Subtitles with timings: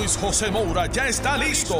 [0.00, 1.76] Luis José Moura ya está listo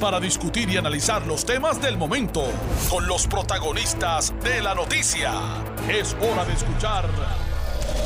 [0.00, 2.42] para discutir y analizar los temas del momento
[2.90, 5.32] con los protagonistas de la noticia.
[5.88, 7.08] Es hora de escuchar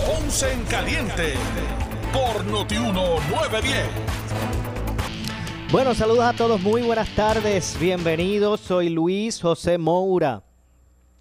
[0.04, 1.32] Ponce en Caliente
[2.12, 3.86] por Notiuno 910.
[5.72, 10.42] Bueno, saludos a todos, muy buenas tardes, bienvenidos, soy Luis José Moura.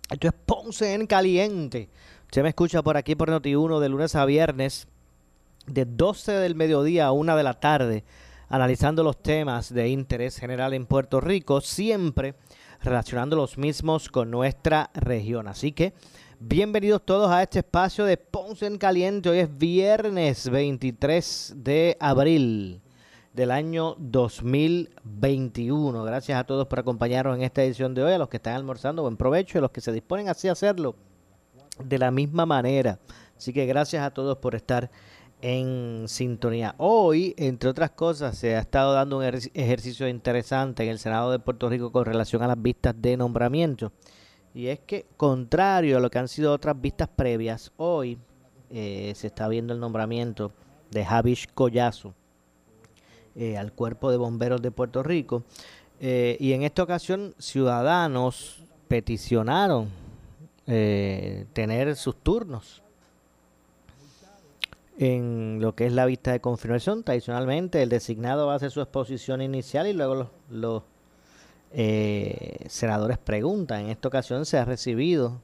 [0.09, 1.88] Esto es Ponce en Caliente.
[2.25, 4.89] Usted me escucha por aquí por Noti1 de lunes a viernes,
[5.67, 8.03] de 12 del mediodía a 1 de la tarde,
[8.49, 12.36] analizando los temas de interés general en Puerto Rico, siempre
[12.81, 15.47] relacionando los mismos con nuestra región.
[15.47, 15.94] Así que
[16.39, 19.30] bienvenidos todos a este espacio de Ponce en Caliente.
[19.30, 22.81] Hoy es viernes 23 de abril
[23.34, 26.03] del año 2021.
[26.03, 29.02] Gracias a todos por acompañarnos en esta edición de hoy, a los que están almorzando,
[29.02, 30.95] buen provecho, y a los que se disponen así a hacerlo
[31.84, 33.00] de la misma manera.
[33.38, 34.89] Así que gracias a todos por estar
[35.47, 36.73] en sintonía.
[36.79, 41.38] Hoy, entre otras cosas, se ha estado dando un ejercicio interesante en el Senado de
[41.38, 43.91] Puerto Rico con relación a las vistas de nombramiento.
[44.55, 48.17] Y es que, contrario a lo que han sido otras vistas previas, hoy
[48.71, 50.51] eh, se está viendo el nombramiento
[50.89, 52.16] de Javish Collazo
[53.35, 55.43] eh, al Cuerpo de Bomberos de Puerto Rico.
[55.99, 59.89] Eh, y en esta ocasión, ciudadanos peticionaron
[60.66, 62.81] tener sus turnos
[64.97, 67.03] en lo que es la vista de confirmación.
[67.03, 70.83] Tradicionalmente, el designado hacer su exposición inicial y luego los, los
[72.69, 73.81] senadores preguntan.
[73.81, 75.41] En esta ocasión se ha recibido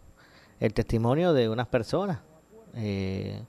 [0.59, 2.19] el testimonio de unas personas
[2.73, 3.45] en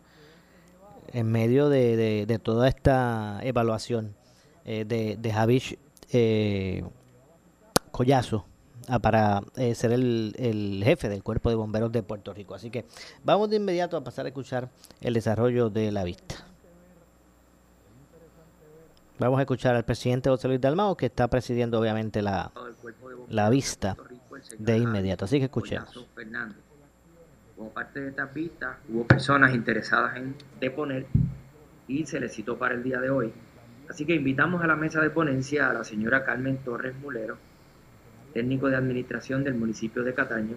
[1.12, 4.16] medio de, de toda esta evaluación.
[4.64, 5.76] Eh, de, de Javish
[6.12, 6.84] eh,
[7.91, 8.46] Collazo
[8.88, 12.54] ah, para eh, ser el, jefe del Cuerpo de Bomberos de Puerto Rico.
[12.54, 12.84] Así que
[13.25, 14.69] vamos de inmediato a pasar a escuchar
[15.00, 16.37] el desarrollo de la vista.
[19.19, 22.50] Vamos a escuchar al presidente José Luis Dalmao, que está presidiendo obviamente la,
[23.28, 23.97] la vista
[24.59, 25.26] de inmediato.
[25.26, 26.06] Así que escuchemos.
[27.56, 31.06] Como parte de esta vista, hubo personas interesadas en deponer
[31.87, 33.32] y se les citó para el día de hoy
[33.92, 37.37] Así que invitamos a la mesa de ponencia a la señora Carmen Torres Mulero,
[38.32, 40.56] técnico de administración del municipio de Cataño,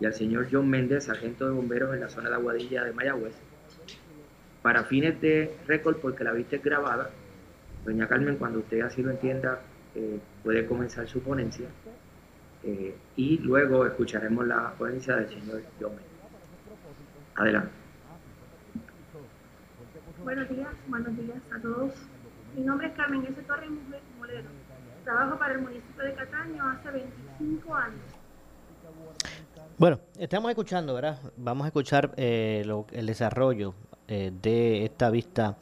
[0.00, 3.34] y al señor John Méndez, sargento de bomberos en la zona de Aguadilla de Mayagüez.
[4.62, 7.10] Para fines de récord, porque la vista es grabada,
[7.84, 9.60] doña Carmen, cuando usted así lo entienda,
[9.94, 11.68] eh, puede comenzar su ponencia.
[12.64, 16.06] Eh, y luego escucharemos la ponencia del señor John Méndez.
[17.36, 17.70] Adelante.
[20.22, 21.94] Buenos días, buenos días a todos.
[22.56, 23.40] Mi nombre es Carmen S.
[23.42, 23.70] Torres
[24.18, 24.48] Molero.
[25.08, 28.00] Trabajo para el municipio de Cataño hace 25 años.
[29.78, 31.18] Bueno, estamos escuchando, ¿verdad?
[31.38, 33.72] Vamos a escuchar eh, el desarrollo
[34.06, 35.56] eh, de esta vista,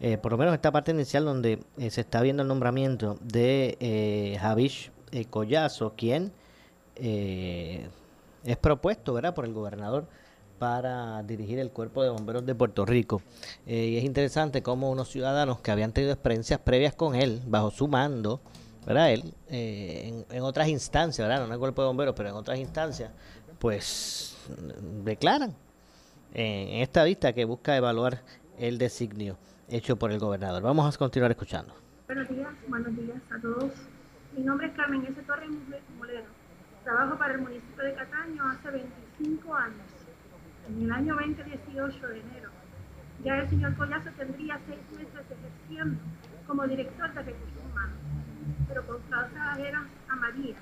[0.00, 4.90] eh, por lo menos esta parte inicial donde se está viendo el nombramiento de Javish
[5.30, 6.32] Collazo, quien
[6.96, 10.08] es propuesto, ¿verdad?, por el gobernador
[10.60, 13.22] para dirigir el Cuerpo de Bomberos de Puerto Rico.
[13.66, 17.70] Eh, y es interesante cómo unos ciudadanos que habían tenido experiencias previas con él, bajo
[17.70, 18.40] su mando,
[18.86, 19.12] ¿verdad?
[19.12, 21.40] Él, eh, en, otras instancias, ¿verdad?
[21.42, 23.10] No en el Cuerpo de Bomberos, pero en otras instancias,
[23.58, 24.36] pues
[25.04, 25.54] declaran
[26.32, 28.22] en esta vista que busca evaluar
[28.58, 29.36] el designio
[29.68, 30.62] hecho por el gobernador.
[30.62, 31.74] Vamos a continuar escuchando.
[32.06, 33.72] Buenos días, buenos días a todos.
[34.36, 35.20] Mi nombre es Carmen S.
[35.22, 35.50] Torres
[35.98, 36.24] Molero.
[36.84, 40.00] Trabajo para el municipio de Cataño hace 25 años
[40.70, 42.50] en el año 2018 de enero,
[43.24, 46.00] ya el señor Collazo tendría seis meses ejerciendo
[46.46, 47.59] como director de recursos
[48.70, 50.54] pero por causas ajenas a María,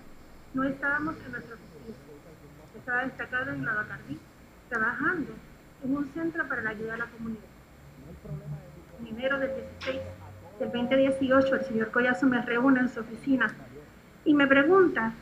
[0.54, 1.96] no estábamos en nuestra oficina.
[2.76, 4.18] Estaba destacado en la Bacardí,
[4.70, 5.32] trabajando
[5.84, 7.42] en un centro para la ayuda a la comunidad.
[9.00, 10.00] En enero del 16
[10.58, 13.54] del 2018, el señor Collazo me reúne en su oficina
[14.24, 15.12] y me pregunta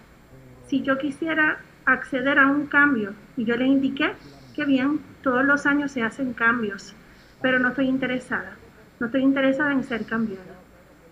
[0.69, 4.15] si yo quisiera acceder a un cambio y yo le indiqué
[4.55, 6.95] qué bien, todos los años se hacen cambios,
[7.43, 8.57] pero no estoy interesada,
[9.01, 10.55] no estoy interesada en ser cambiada.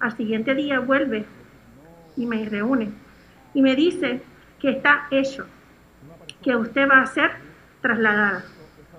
[0.00, 1.27] Al siguiente día vuelve
[2.17, 2.93] y me reúne
[3.55, 4.21] y me dice
[4.61, 5.47] que está hecho,
[6.43, 7.31] que usted va a ser
[7.81, 8.45] trasladada.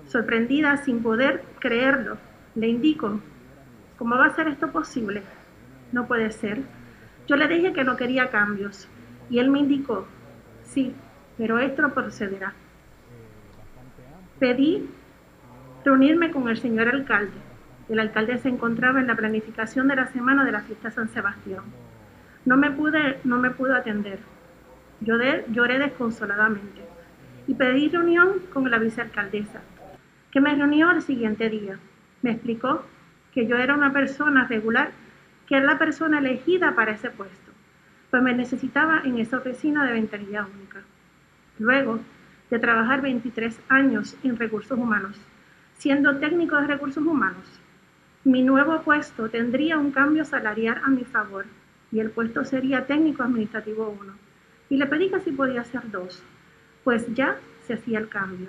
[0.06, 2.16] Sorprendida sin poder creerlo,
[2.54, 3.20] le indico,
[3.98, 5.22] ¿cómo va a ser esto posible?
[5.92, 6.62] No puede ser.
[7.26, 8.88] Yo le dije que no quería cambios
[9.28, 10.06] y él me indicó,
[10.64, 10.94] sí,
[11.36, 12.54] pero esto procederá.
[14.38, 14.88] Pedí
[15.84, 17.32] reunirme con el señor alcalde.
[17.88, 21.62] El alcalde se encontraba en la planificación de la semana de la fiesta San Sebastián.
[22.46, 24.20] No me pude, no me pudo atender.
[25.00, 26.80] Lloré, lloré desconsoladamente
[27.48, 29.62] y pedí reunión con la vicealcaldesa,
[30.30, 31.76] que me reunió el siguiente día.
[32.22, 32.84] Me explicó
[33.32, 34.92] que yo era una persona regular,
[35.48, 37.50] que era la persona elegida para ese puesto,
[38.12, 40.82] pues me necesitaba en esa oficina de ventanilla única.
[41.58, 41.98] Luego
[42.48, 45.20] de trabajar 23 años en recursos humanos,
[45.78, 47.60] siendo técnico de recursos humanos,
[48.22, 51.44] mi nuevo puesto tendría un cambio salarial a mi favor
[51.92, 54.12] y el puesto sería técnico administrativo 1.
[54.70, 56.22] Y le pedí que si podía ser dos,
[56.84, 57.36] pues ya
[57.66, 58.48] se hacía el cambio.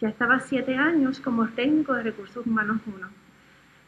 [0.00, 3.08] Ya estaba siete años como técnico de recursos humanos 1.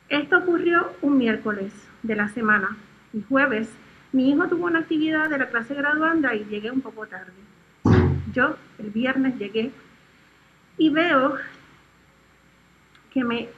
[0.08, 1.72] Esto ocurrió un miércoles
[2.02, 2.76] de la semana
[3.12, 3.68] y jueves
[4.12, 7.32] mi hijo tuvo una actividad de la clase graduanda y llegué un poco tarde.
[8.32, 9.72] Yo el viernes llegué
[10.78, 11.36] y veo
[13.10, 13.48] que me,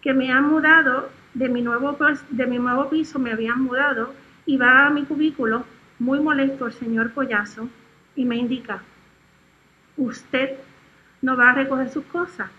[0.00, 1.96] que me han mudado de mi, nuevo,
[2.30, 4.14] de mi nuevo piso, me habían mudado
[4.46, 5.64] y va a mi cubículo
[5.98, 7.68] muy molesto el señor Collazo
[8.16, 8.82] y me indica,
[9.96, 10.56] usted
[11.20, 12.50] no va a recoger sus cosas,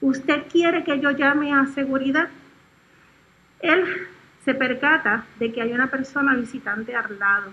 [0.00, 2.28] usted quiere que yo llame a seguridad.
[3.60, 3.84] Él
[4.44, 7.52] se percata de que hay una persona visitante al lado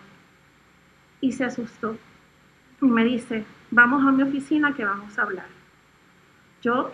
[1.21, 1.97] y se asustó
[2.81, 5.47] y me dice, vamos a mi oficina que vamos a hablar.
[6.61, 6.91] Yo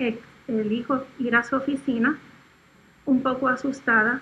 [0.48, 2.18] elijo ir a su oficina
[3.06, 4.22] un poco asustada,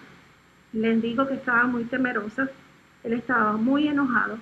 [0.74, 2.50] le digo que estaba muy temerosa
[3.04, 4.38] él estaba muy enojado.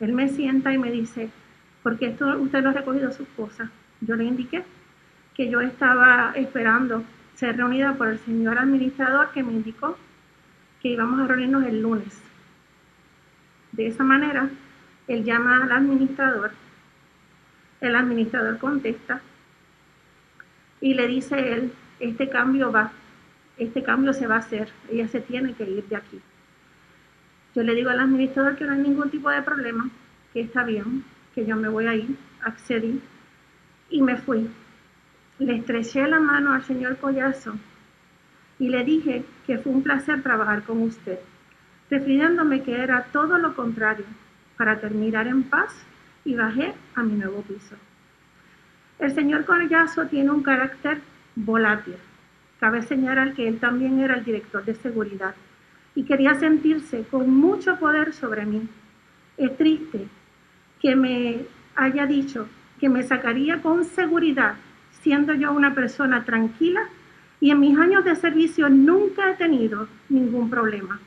[0.00, 1.30] Él me sienta y me dice,
[1.82, 3.70] ¿por qué esto, usted no ha recogido sus cosas?
[4.00, 4.64] Yo le indiqué
[5.34, 9.96] que yo estaba esperando ser reunida por el señor administrador que me indicó
[10.80, 12.22] que íbamos a reunirnos el lunes.
[13.72, 14.48] De esa manera,
[15.08, 16.52] él llama al administrador,
[17.80, 19.20] el administrador contesta
[20.80, 22.92] y le dice él, este cambio va,
[23.58, 26.20] este cambio se va a hacer, ella se tiene que ir de aquí.
[27.54, 29.88] Yo le digo al administrador que no hay ningún tipo de problema,
[30.32, 31.04] que está bien,
[31.34, 33.00] que yo me voy a ir, accedí
[33.90, 34.50] y me fui.
[35.38, 37.54] Le estreché la mano al señor Collazo
[38.58, 41.18] y le dije que fue un placer trabajar con usted,
[41.90, 44.06] refiriéndome que era todo lo contrario,
[44.56, 45.72] para terminar en paz
[46.24, 47.76] y bajé a mi nuevo piso.
[48.98, 51.00] El señor Collazo tiene un carácter
[51.36, 51.96] volátil.
[52.58, 55.34] Cabe señalar que él también era el director de seguridad
[55.94, 58.68] y quería sentirse con mucho poder sobre mí.
[59.36, 60.06] Es triste
[60.80, 61.46] que me
[61.76, 62.48] haya dicho
[62.78, 64.56] que me sacaría con seguridad,
[65.02, 66.88] siendo yo una persona tranquila
[67.40, 71.00] y en mis años de servicio nunca he tenido ningún problema.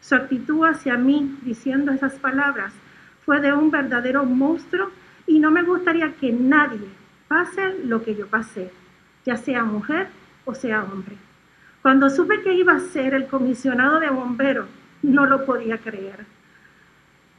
[0.00, 2.72] Su actitud hacia mí diciendo esas palabras
[3.24, 4.90] fue de un verdadero monstruo
[5.26, 6.88] y no me gustaría que nadie
[7.26, 8.70] pase lo que yo pasé,
[9.24, 10.08] ya sea mujer
[10.44, 11.27] o sea hombre.
[11.82, 14.66] Cuando supe que iba a ser el comisionado de bomberos,
[15.02, 16.26] no lo podía creer.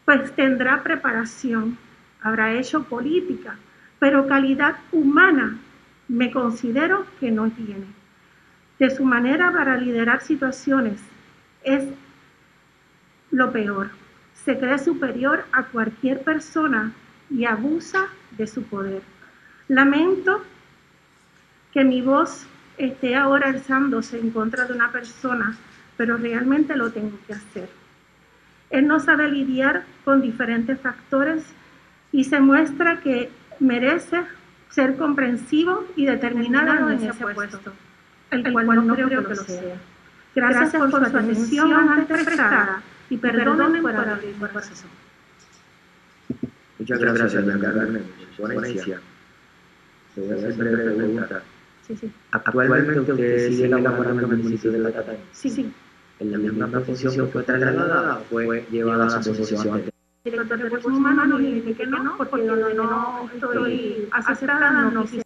[0.05, 1.77] Pues tendrá preparación,
[2.21, 3.57] habrá hecho política,
[3.99, 5.57] pero calidad humana
[6.07, 7.85] me considero que no tiene.
[8.79, 10.99] De su manera para liderar situaciones
[11.63, 11.83] es
[13.31, 13.89] lo peor.
[14.33, 16.93] Se cree superior a cualquier persona
[17.29, 19.01] y abusa de su poder.
[19.67, 20.41] Lamento
[21.71, 22.47] que mi voz
[22.79, 25.55] esté ahora alzándose en contra de una persona,
[25.97, 27.69] pero realmente lo tengo que hacer.
[28.69, 31.43] Él no sabe lidiar con diferentes factores
[32.11, 34.21] y se muestra que merece
[34.69, 37.73] ser comprensivo y determinado en ese puesto,
[38.31, 39.75] el cual no creo que lo sea.
[40.35, 44.89] Gracias por su atención antes prestada y perdonen por abrir mi corazón.
[46.77, 49.01] Muchas gracias, doña Carmen, por su ponencia.
[50.15, 51.41] Se voy a hacer breve pregunta.
[51.89, 52.11] Sí, sí.
[52.29, 55.17] Actualmente usted sigue laborando en el municipio de La Catana.
[55.31, 55.73] Sí, sí.
[56.19, 59.93] En la misma posición que fue trasladada fue llevada a su posición anterior.
[60.23, 65.23] Director de recursos humanos le dije que no, porque donde no estoy asesorada no quise.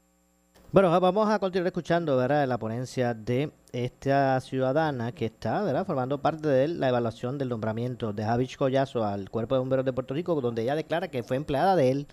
[0.72, 2.48] Bueno, vamos a continuar escuchando ¿verdad?
[2.48, 5.86] la ponencia de esta ciudadana que está ¿verdad?
[5.86, 9.92] formando parte de la evaluación del nombramiento de Javich Collazo al Cuerpo de Bomberos de
[9.92, 12.08] Puerto Rico, donde ella declara que fue empleada de él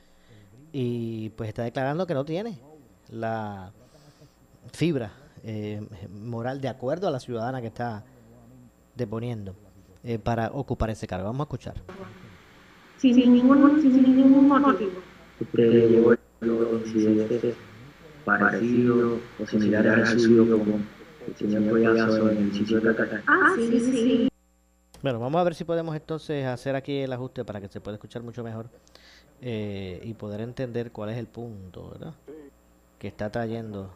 [0.72, 2.58] y pues está declarando que no tiene
[3.08, 3.72] la
[4.72, 5.12] fibra
[5.42, 8.04] eh, moral de acuerdo a la ciudadana que está
[8.94, 9.54] deponiendo
[10.04, 11.26] eh, para ocupar ese cargo.
[11.26, 11.74] Vamos a escuchar.
[12.98, 15.02] Sin ningún, sin ningún motivo.
[16.84, 17.54] Incidentes
[18.24, 20.80] parecidos o similares al suyo como
[21.26, 23.22] el señor Collazo en el sitio de Catán.
[23.26, 24.28] Ah, sí, sí.
[25.02, 27.94] Bueno, vamos a ver si podemos entonces hacer aquí el ajuste para que se pueda
[27.94, 28.68] escuchar mucho mejor
[29.40, 32.14] eh, y poder entender cuál es el punto, ¿verdad?
[32.98, 33.90] Que está trayendo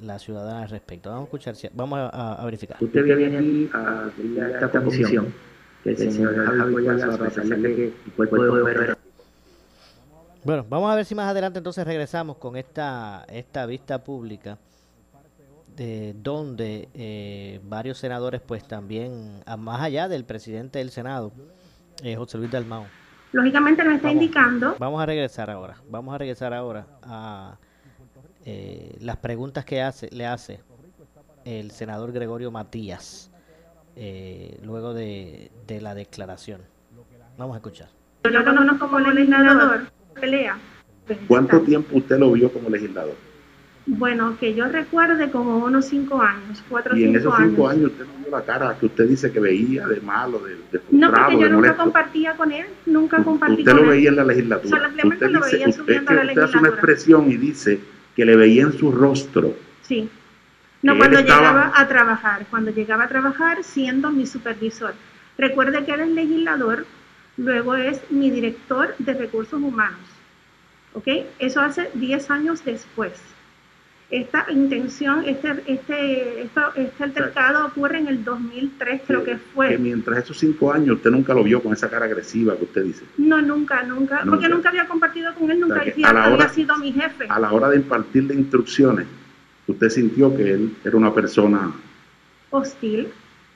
[0.00, 1.10] la ciudadana al respecto.
[1.10, 2.76] Vamos a escuchar, si- vamos a, a verificar.
[2.80, 4.10] Usted viene aquí a
[4.64, 5.34] esta comisión
[5.84, 8.96] que el señor Javi Collazo, a pesar de que el cuerpo de bomberos
[10.44, 14.58] Bueno, vamos a ver si más adelante entonces regresamos con esta, esta vista pública
[15.76, 21.32] de donde eh, varios senadores pues también, a- más allá del presidente del Senado,
[22.02, 22.86] eh, José Luis Dalmau.
[23.30, 24.22] Lógicamente nos está Vamos.
[24.22, 27.56] indicando Vamos a regresar ahora, vamos a regresar ahora a
[28.50, 30.60] eh, las preguntas que hace, le hace
[31.44, 33.30] el senador Gregorio Matías
[33.94, 36.62] eh, luego de, de la declaración.
[37.36, 37.88] Vamos a escuchar.
[38.24, 39.80] yo conozco como legislador,
[40.18, 40.56] pelea.
[41.26, 43.16] ¿Cuánto tiempo usted lo vio como legislador?
[43.86, 47.90] Bueno, que yo recuerde como unos cinco años, cuatro o Y en esos cinco años
[47.92, 51.08] usted no vio la cara que usted dice que veía de malo, de, de No,
[51.08, 51.82] frustrado, porque yo de nunca molesto.
[51.84, 54.76] compartía con él, nunca compartí Usted con lo veía en la legislatura.
[54.76, 56.70] Solamente usted lo dice, veía usted, subiendo que a la usted hace una legislatura.
[56.70, 57.80] expresión y dice
[58.18, 59.54] que le veía en su rostro.
[59.82, 60.10] Sí.
[60.82, 64.94] No, cuando estaba- llegaba a trabajar, cuando llegaba a trabajar siendo mi supervisor.
[65.38, 66.84] Recuerde que él es legislador,
[67.36, 70.00] luego es mi director de recursos humanos.
[70.94, 71.06] ¿Ok?
[71.38, 73.12] Eso hace 10 años después.
[74.10, 79.76] Esta intención, este, este, esto, este altercado ocurre en el 2003, creo que Que fue.
[79.76, 83.04] mientras esos cinco años usted nunca lo vio con esa cara agresiva que usted dice.
[83.18, 84.70] No, nunca, nunca, porque Nunca.
[84.70, 87.26] había compartido con él, nunca O sea, que había, sido mi jefe.
[87.28, 89.06] A la hora de impartirle instrucciones,
[89.66, 91.70] usted sintió que él era una persona
[92.48, 93.08] hostil,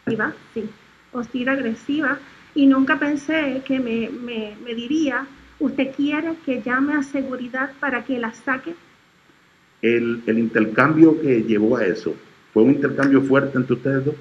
[0.04, 0.68] agresiva, sí,
[1.12, 2.18] hostil, agresiva,
[2.54, 5.24] y nunca pensé que me, me, me diría,
[5.58, 8.74] usted quiere que llame a seguridad para que la saque.
[9.82, 12.14] El, el intercambio que llevó a eso.
[12.52, 14.14] ¿Fue un intercambio fuerte entre ustedes dos?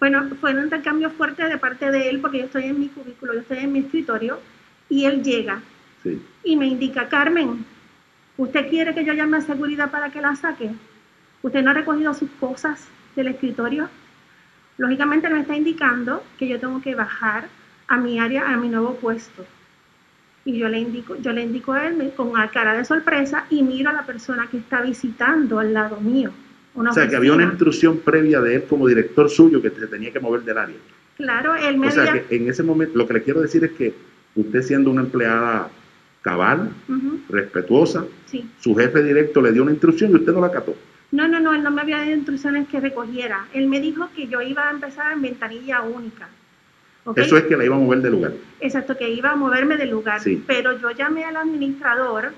[0.00, 3.34] Bueno, fue un intercambio fuerte de parte de él, porque yo estoy en mi cubículo,
[3.34, 4.40] yo estoy en mi escritorio,
[4.88, 5.62] y él llega
[6.02, 6.20] Sí.
[6.42, 7.64] y me indica, Carmen,
[8.36, 10.70] ¿usted quiere que yo llame a seguridad para que la saque?
[11.42, 13.88] ¿Usted no ha recogido sus cosas del escritorio?
[14.76, 17.48] Lógicamente me está indicando que yo tengo que bajar
[17.88, 19.46] a mi área, a mi nuevo puesto.
[20.44, 23.90] Y yo le indico, yo le indico a él con cara de sorpresa y miro
[23.90, 26.30] a la persona que está visitando al lado mío.
[26.74, 29.86] Una O sea, que había una instrucción previa de él como director suyo que se
[29.86, 30.76] tenía que mover del área.
[31.16, 32.26] Claro, él me O sea, había...
[32.26, 33.94] que en ese momento, lo que le quiero decir es que
[34.34, 35.70] usted siendo una empleada
[36.20, 36.70] cabal,
[37.28, 38.48] respetuosa, sí.
[38.58, 40.74] su jefe directo le dio una instrucción y usted no la acató.
[41.12, 43.46] No, no, no, él no me había dado instrucciones que recogiera.
[43.52, 46.28] Él me dijo que yo iba a empezar en ventanilla única.
[47.16, 48.32] Eso es que la iba a mover del lugar.
[48.60, 50.20] Exacto, que iba a moverme del lugar.
[50.20, 50.42] Sí.
[50.46, 52.32] Pero yo llamé al administrador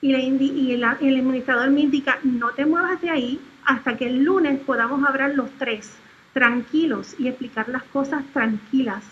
[0.00, 4.06] y, le y el, el administrador me indica, no te muevas de ahí hasta que
[4.06, 5.90] el lunes podamos hablar los tres,
[6.32, 9.02] tranquilos, y explicar las cosas tranquilas.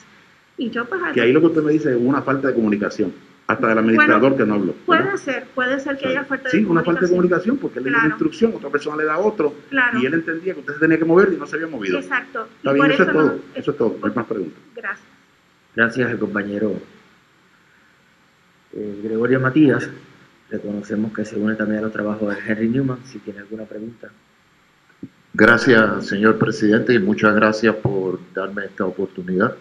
[0.56, 1.00] Y yo pues...
[1.14, 3.12] Que ahí lo que usted me dice es una falta de comunicación,
[3.46, 4.72] hasta del administrador Bueno, que no habló.
[4.86, 5.16] Puede ¿verdad?
[5.16, 7.58] ser, puede ser que haya falta de Sí, una falta de comunicación.
[7.58, 9.98] porque él le dio una instrucción, otra persona le da otro Claro.
[9.98, 11.98] y él entendía que usted se tenía que mover y no se había movido.
[11.98, 12.48] Exacto.
[12.56, 13.38] Está Y bien, por eso es no- todo.
[13.54, 13.96] Eso es todo.
[14.00, 14.60] No hay más preguntas.
[14.76, 15.06] Gracias.
[15.74, 16.72] Gracias al compañero
[18.74, 19.88] eh, Gregorio Matías.
[20.50, 22.98] Reconocemos que se une también a los trabajos de Henry Newman.
[23.04, 24.08] Si tiene alguna pregunta.
[25.34, 29.56] Gracias, señor presidente, y muchas gracias por darme esta oportunidad.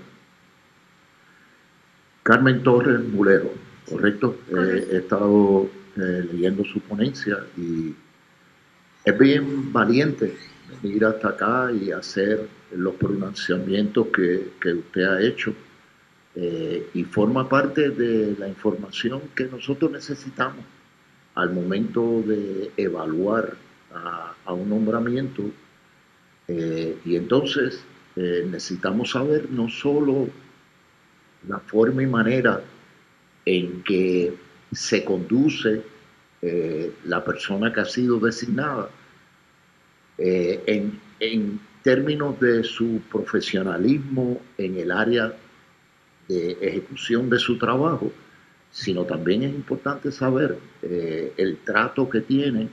[2.24, 3.52] Carmen Torres Mulero,
[3.92, 4.38] ¿correcto?
[4.48, 4.94] Eh, Correcto.
[4.94, 7.94] he estado eh, leyendo su ponencia y
[9.04, 10.36] es bien valiente
[10.82, 15.54] venir hasta acá y hacer los pronunciamientos que, que usted ha hecho
[16.36, 20.64] eh, y forma parte de la información que nosotros necesitamos
[21.36, 23.56] al momento de evaluar
[23.94, 25.44] a, a un nombramiento
[26.48, 27.82] y entonces
[28.16, 30.28] necesitamos saber no solo
[31.48, 32.62] la forma y manera
[33.46, 34.34] en que
[34.72, 35.82] se conduce
[36.42, 38.90] eh, la persona que ha sido designada
[40.18, 45.34] eh, en, en términos de su profesionalismo en el área
[46.28, 48.12] de ejecución de su trabajo,
[48.72, 52.70] sino también es importante saber eh, el trato que tiene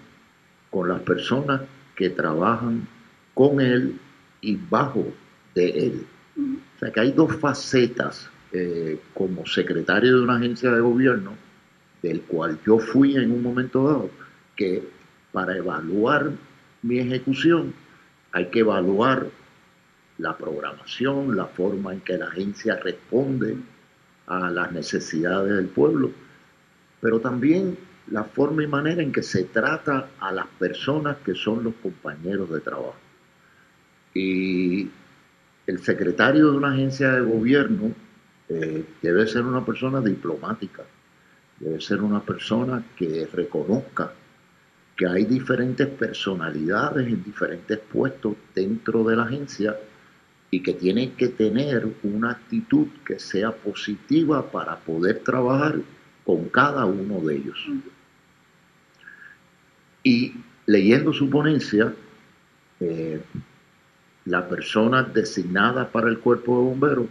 [0.70, 1.62] con las personas
[1.96, 2.86] que trabajan
[3.34, 3.98] con él
[4.40, 5.06] y bajo
[5.54, 6.06] de él.
[6.76, 11.34] O sea que hay dos facetas eh, como secretario de una agencia de gobierno,
[12.02, 14.10] del cual yo fui en un momento dado,
[14.56, 14.88] que
[15.32, 16.30] para evaluar
[16.82, 17.74] mi ejecución
[18.32, 19.26] hay que evaluar
[20.18, 23.56] la programación, la forma en que la agencia responde
[24.26, 26.10] a las necesidades del pueblo,
[27.00, 27.76] pero también
[28.10, 32.50] la forma y manera en que se trata a las personas que son los compañeros
[32.50, 32.96] de trabajo.
[34.14, 34.88] Y
[35.66, 37.92] el secretario de una agencia de gobierno
[38.48, 40.84] debe ser una persona diplomática,
[41.60, 44.12] debe ser una persona que reconozca
[44.96, 49.76] que hay diferentes personalidades en diferentes puestos dentro de la agencia
[50.50, 55.76] y que tiene que tener una actitud que sea positiva para poder trabajar
[56.24, 57.58] con cada uno de ellos.
[60.02, 60.34] Y
[60.66, 61.94] leyendo su ponencia,
[62.80, 63.20] eh,
[64.24, 67.06] la persona designada para el cuerpo de bomberos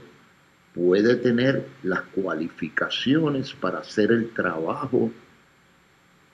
[0.78, 5.12] puede tener las cualificaciones para hacer el trabajo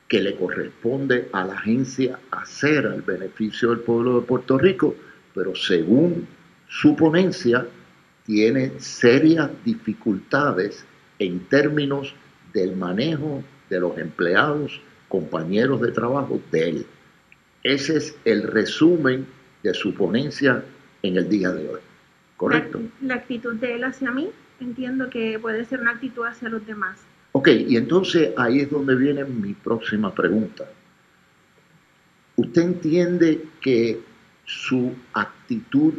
[0.10, 4.96] que le corresponde a la agencia hacer al beneficio del pueblo de Puerto Rico,
[5.34, 6.28] pero según
[6.68, 7.66] su ponencia
[8.26, 10.86] tiene serias dificultades
[11.20, 12.14] en términos
[12.54, 16.86] del manejo de los empleados, compañeros de trabajo de él.
[17.64, 19.26] Ese es el resumen
[19.64, 20.64] de su ponencia
[21.02, 21.93] en el día de hoy.
[22.44, 22.82] ¿Correcto?
[23.02, 27.00] La, actitud de él hacia mí, entiendo que puede ser una actitud hacia los demás.
[27.32, 30.66] Ok, y entonces ahí es donde viene mi próxima pregunta.
[32.36, 34.02] ¿Usted entiende que
[34.44, 35.94] su actitud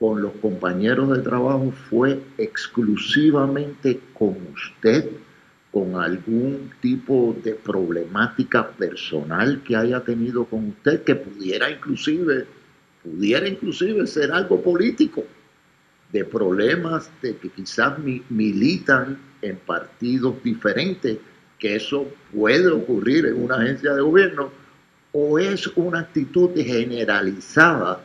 [0.00, 5.10] con los compañeros de trabajo fue exclusivamente con usted,
[5.70, 12.46] con algún tipo de problemática personal que haya tenido con usted, que pudiera inclusive,
[13.02, 15.24] pudiera inclusive ser algo político,
[16.14, 21.18] de problemas de que quizás militan en partidos diferentes,
[21.58, 24.52] que eso puede ocurrir en una agencia de gobierno,
[25.10, 28.00] o es una actitud generalizada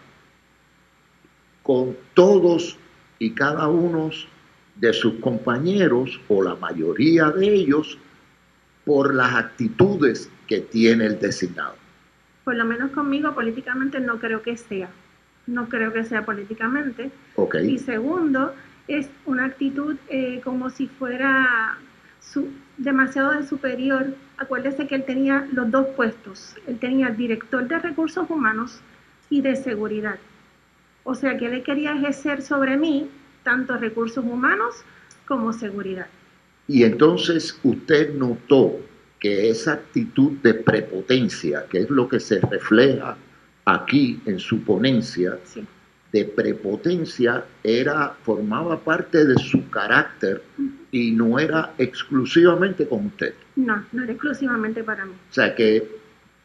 [1.61, 2.77] con todos
[3.19, 4.09] y cada uno
[4.77, 7.95] de sus compañeros o la mayoría de ellos
[8.85, 11.75] por las actitudes que tiene el designado.
[12.43, 14.89] Por lo menos conmigo políticamente no creo que sea.
[15.49, 17.11] No creo que sea políticamente.
[17.35, 17.71] Okay.
[17.71, 18.53] Y segundo,
[18.87, 21.77] es una actitud eh, como si fuera
[22.19, 24.13] su, demasiado de superior.
[24.38, 26.55] Acuérdese que él tenía los dos puestos.
[26.67, 28.81] Él tenía director de recursos humanos
[29.29, 30.19] y de seguridad.
[31.03, 33.09] O sea que él quería ejercer sobre mí
[33.43, 34.75] tanto recursos humanos
[35.25, 36.07] como seguridad.
[36.67, 38.79] Y entonces usted notó
[39.19, 43.17] que esa actitud de prepotencia, que es lo que se refleja
[43.73, 45.38] aquí en su ponencia,
[46.12, 50.41] de prepotencia era formaba parte de su carácter
[50.91, 53.34] y no era exclusivamente con usted.
[53.55, 55.12] No, no era exclusivamente para mí.
[55.12, 55.88] O sea que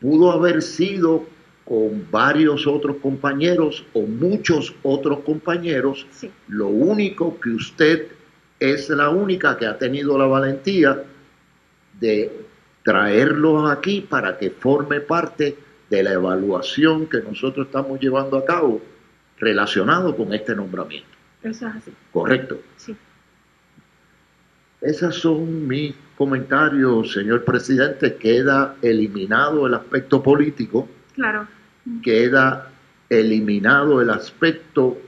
[0.00, 1.26] pudo haber sido
[1.64, 6.06] con varios otros compañeros o muchos otros compañeros,
[6.48, 8.08] lo único que usted
[8.60, 11.02] es la única que ha tenido la valentía
[11.98, 12.30] de
[12.82, 15.56] traerlos aquí para que forme parte
[15.90, 18.80] de la evaluación que nosotros estamos llevando a cabo
[19.38, 21.08] relacionado con este nombramiento.
[21.42, 21.92] Eso es así.
[22.12, 22.60] Correcto.
[22.76, 22.96] Sí.
[24.80, 28.16] Esos son mis comentarios, señor presidente.
[28.16, 31.46] Queda eliminado el aspecto político Claro.
[32.02, 32.70] queda
[33.08, 34.98] eliminado el aspecto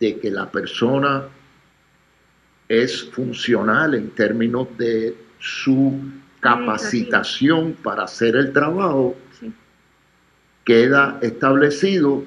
[0.00, 1.24] de que la persona
[2.68, 6.00] es funcional en términos de su
[6.40, 9.16] capacitación para hacer el trabajo,
[10.66, 12.24] queda establecido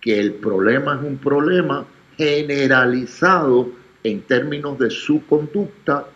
[0.00, 1.86] que el problema es un problema
[2.18, 3.70] generalizado
[4.02, 6.06] en términos de su conducta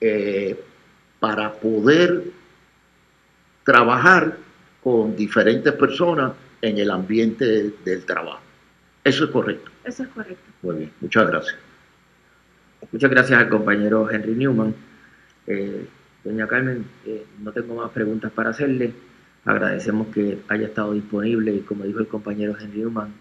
[0.00, 0.58] eh,
[1.18, 2.22] para poder
[3.64, 4.36] trabajar
[4.82, 8.40] con diferentes personas en el ambiente del trabajo.
[9.02, 9.70] Eso es correcto.
[9.84, 10.44] Eso es correcto.
[10.62, 11.56] Muy bien, muchas gracias.
[12.92, 14.74] Muchas gracias al compañero Henry Newman.
[15.46, 15.86] Eh,
[16.22, 18.92] doña Carmen, eh, no tengo más preguntas para hacerle.
[19.44, 23.12] Agradecemos que haya estado disponible y como dijo el compañero Henry Newman,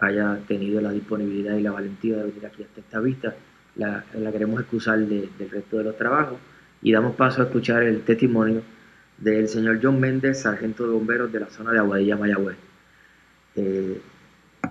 [0.00, 3.34] haya tenido la disponibilidad y la valentía de venir aquí hasta esta vista.
[3.76, 6.38] La, queremos excusar del resto de los trabajos
[6.82, 8.62] y damos paso a escuchar el testimonio
[9.18, 12.56] del señor John Méndez, sargento de bomberos de la zona de Aguadilla, Mayagüez.
[13.54, 14.00] Eh,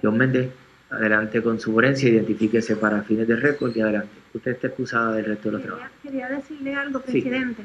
[0.01, 0.49] John Méndez,
[0.89, 4.09] adelante con su ponencia, identifíquese para fines de récord y adelante.
[4.33, 5.91] Usted está excusada del resto de los trabajos.
[6.03, 7.63] Quería decirle algo, presidente.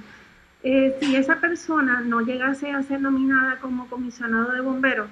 [0.66, 5.11] Eh, si esa persona no llegase a ser nominada como comisionado de bomberos,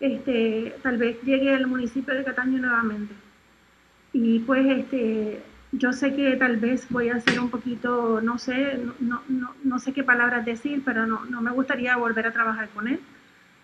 [0.00, 3.14] este, tal vez llegue al municipio de Cataño nuevamente.
[4.12, 5.42] Y pues este,
[5.72, 9.78] yo sé que tal vez voy a ser un poquito, no sé, no, no, no
[9.78, 13.00] sé qué palabras decir, pero no, no, me gustaría volver a trabajar con él.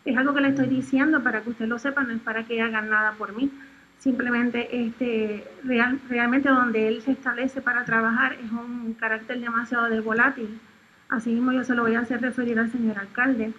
[0.07, 2.63] Es algo que le estoy diciendo para que usted lo sepa, no es para que
[2.63, 3.51] hagan nada por mí.
[3.99, 10.01] Simplemente, este, real, realmente donde él se establece para trabajar es un carácter demasiado de
[10.01, 10.59] volátil.
[11.09, 13.53] Así mismo yo se lo voy a hacer referir al señor alcalde.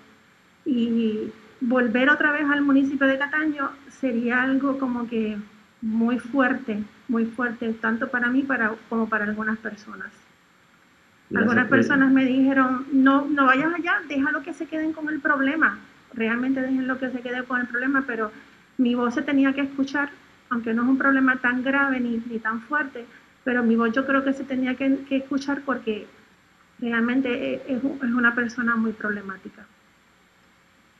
[0.66, 1.32] Y
[1.62, 5.38] volver otra vez al municipio de Cataño sería algo como que
[5.82, 10.12] muy fuerte, muy fuerte, tanto para mí para, como para algunas personas.
[11.36, 15.78] Algunas personas me dijeron, no, no vayas allá, déjalo que se queden con el problema.
[16.14, 18.32] Realmente déjenlo que se quede con el problema, pero
[18.78, 20.10] mi voz se tenía que escuchar,
[20.50, 23.06] aunque no es un problema tan grave ni, ni tan fuerte,
[23.44, 26.08] pero mi voz yo creo que se tenía que, escuchar porque
[26.80, 29.66] realmente es, es, una persona muy problemática.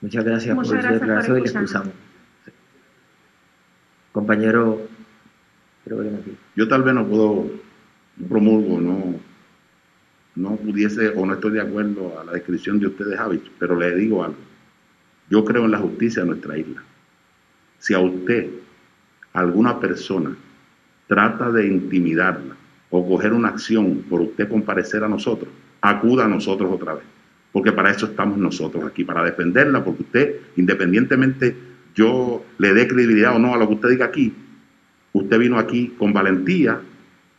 [0.02, 1.94] Muchas gracias por su declaración y le excusamos.
[4.12, 4.88] Compañero,
[5.86, 6.38] creo que aquí.
[6.56, 7.52] Yo tal vez no puedo,
[8.18, 9.16] no promulgo, no,
[10.36, 13.96] no pudiese o no estoy de acuerdo a la descripción de ustedes, Javi, pero le
[13.96, 14.38] digo algo.
[15.30, 16.84] Yo creo en la justicia de nuestra isla.
[17.80, 18.50] Si a usted,
[19.34, 20.36] alguna persona,
[21.08, 22.56] trata de intimidarla
[22.90, 27.04] o coger una acción por usted comparecer a nosotros, acuda a nosotros otra vez.
[27.52, 31.56] Porque para eso estamos nosotros aquí, para defenderla, porque usted, independientemente
[31.96, 34.34] yo le dé credibilidad o no a lo que usted diga aquí,
[35.14, 36.80] usted vino aquí con valentía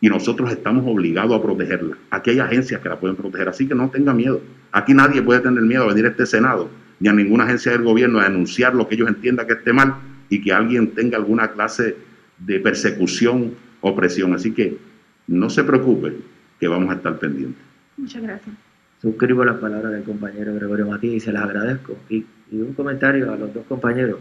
[0.00, 1.96] y nosotros estamos obligados a protegerla.
[2.10, 4.40] Aquí hay agencias que la pueden proteger, así que no tenga miedo.
[4.72, 6.68] Aquí nadie puede tener miedo a venir a este Senado
[7.00, 9.96] ni a ninguna agencia del gobierno a denunciar lo que ellos entiendan que esté mal
[10.28, 11.96] y que alguien tenga alguna clase
[12.38, 14.34] de persecución o presión.
[14.34, 14.78] Así que
[15.26, 16.16] no se preocupe,
[16.58, 17.67] que vamos a estar pendientes.
[17.98, 18.56] Muchas gracias.
[19.02, 21.96] Suscribo las palabras del compañero Gregorio Matías y se las agradezco.
[22.08, 24.20] Y, y un comentario a los dos compañeros.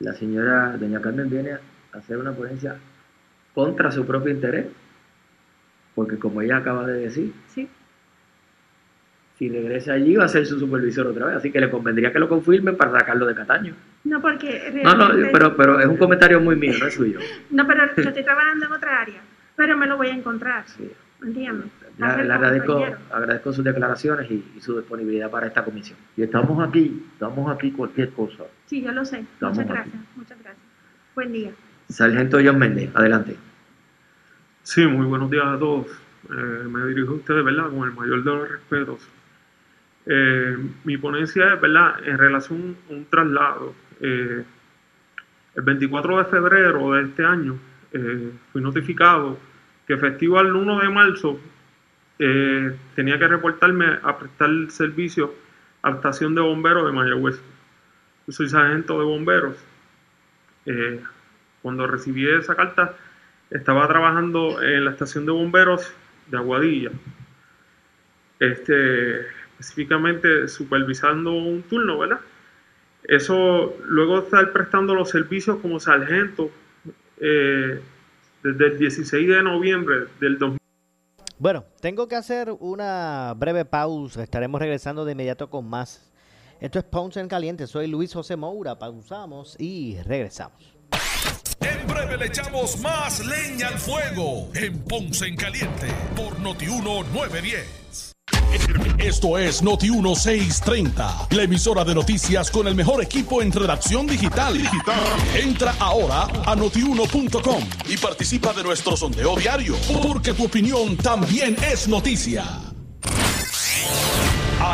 [0.00, 1.60] La señora doña Carmen viene a
[1.92, 2.76] hacer una ponencia
[3.52, 4.66] contra su propio interés,
[5.94, 7.68] porque como ella acaba de decir, sí.
[9.36, 12.20] si regresa allí va a ser su supervisor otra vez, así que le convendría que
[12.20, 13.74] lo confirmen para sacarlo de Cataño.
[14.04, 17.18] No, porque No, no, pero, pero es un comentario muy mío, no es suyo.
[17.50, 19.20] No, pero yo estoy trabajando en otra área,
[19.56, 20.64] pero me lo voy a encontrar.
[20.68, 20.88] Sí.
[21.20, 21.68] ¿Entiendes?
[21.98, 25.98] Le, agradezco, agradezco sus declaraciones y, su disponibilidad para esta comisión.
[26.16, 28.44] Y estamos aquí, estamos aquí cualquier cosa.
[28.66, 29.24] Sí, yo lo sé.
[29.40, 30.64] muchas gracias, muchas gracias.
[31.16, 31.50] Buen día.
[31.88, 33.36] Sargento John Méndez, adelante.
[34.62, 35.86] Sí, muy buenos días a todos.
[36.30, 37.70] Eh, me dirijo a ustedes, ¿verdad?
[37.70, 39.08] Con el mayor de los respetos.
[40.06, 41.94] Eh, mi ponencia es, ¿verdad?
[42.04, 43.74] En relación a un traslado.
[44.00, 44.44] Eh,
[45.56, 47.58] el 24 de febrero de este año
[48.52, 49.38] fui notificado
[49.86, 51.40] que festivo al 1 de marzo
[52.18, 55.34] eh, tenía que reportarme a prestar servicio
[55.82, 57.40] a la estación de bomberos de Mayagüez.
[58.26, 59.56] Yo soy sargento de bomberos.
[60.66, 61.00] Eh,
[61.62, 62.94] cuando recibí esa carta,
[63.50, 65.92] estaba trabajando en la estación de bomberos
[66.26, 66.90] de Aguadilla.
[68.40, 72.20] Este, específicamente supervisando un turno, ¿verdad?
[73.04, 76.50] Eso, luego estar prestando los servicios como sargento,
[77.20, 77.80] eh,
[78.42, 80.57] desde el 16 de noviembre del 2000.
[81.38, 84.24] Bueno, tengo que hacer una breve pausa.
[84.24, 86.10] Estaremos regresando de inmediato con más.
[86.60, 87.68] Esto es Ponce en Caliente.
[87.68, 88.76] Soy Luis José Moura.
[88.76, 90.74] Pausamos y regresamos.
[91.60, 98.07] En breve le echamos más leña al fuego en Ponce en Caliente por Notiuno 910.
[98.98, 104.54] Esto es Noti 1630, la emisora de noticias con el mejor equipo en redacción digital.
[105.34, 111.88] Entra ahora a notiuno.com y participa de nuestro sondeo diario, porque tu opinión también es
[111.88, 112.44] noticia.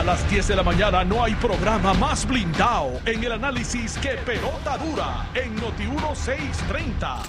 [0.05, 4.11] A las 10 de la mañana no hay programa más blindado en el análisis que
[4.27, 7.23] pelota dura en Noti 1630.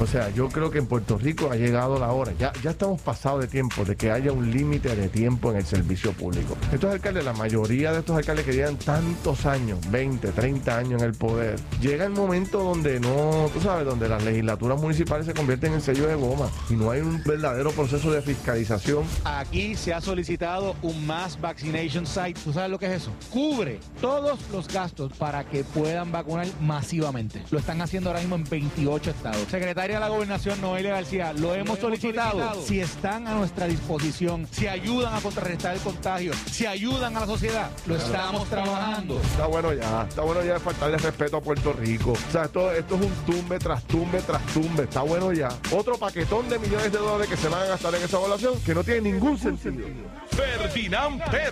[0.00, 2.32] O sea, yo creo que en Puerto Rico ha llegado la hora.
[2.38, 5.64] Ya, ya estamos pasados de tiempo de que haya un límite de tiempo en el
[5.64, 6.56] servicio público.
[6.72, 11.08] Estos alcaldes, la mayoría de estos alcaldes que llevan tantos años, 20, 30 años en
[11.08, 15.72] el poder, llega el momento donde no, tú sabes, donde las legislaturas municipales se convierten
[15.72, 19.04] en sello de goma y no hay un verdadero proceso de fiscalización.
[19.24, 22.40] Aquí se ha solicitado un mass vaccination site.
[22.42, 23.10] ¿Tú sabes lo que es eso?
[23.30, 27.42] Cubre todos los gastos para que puedan vacunar masivamente.
[27.50, 29.48] Lo están haciendo ahora mismo en 28 estados.
[29.50, 32.62] Secretario de la Gobernación, Noelia García, lo, hemos, solicitado.
[32.62, 37.26] Si están a nuestra disposición, si ayudan a contrarrestar el contagio, si ayudan a la
[37.26, 39.20] sociedad, lo estamos trabajando.
[39.20, 42.12] Está bueno ya, está bueno ya de faltarle respeto a Puerto Rico.
[42.12, 44.84] O sea, esto, esto es un tumbe tras tumbe tras tumbe.
[44.84, 45.48] Está bueno ya.
[45.72, 48.74] Otro paquetón de millones de dólares que se van a gastar en esa evaluación que
[48.74, 49.86] no tiene ningún sentido.
[50.30, 51.43] Ferdinand Pérez,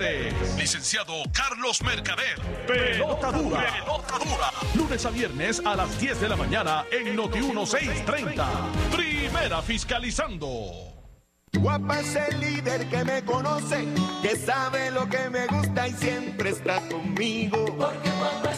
[0.57, 4.51] licenciado Carlos Mercader, pelota dura, pelota dura.
[4.75, 8.49] Lunes a viernes a las 10 de la mañana en Noti 1630.
[8.97, 10.93] Primera fiscalizando.
[11.53, 13.87] Guapa es el líder que me conoce,
[14.23, 17.67] que sabe lo que me gusta y siempre está conmigo.
[17.67, 18.52] Porque guapa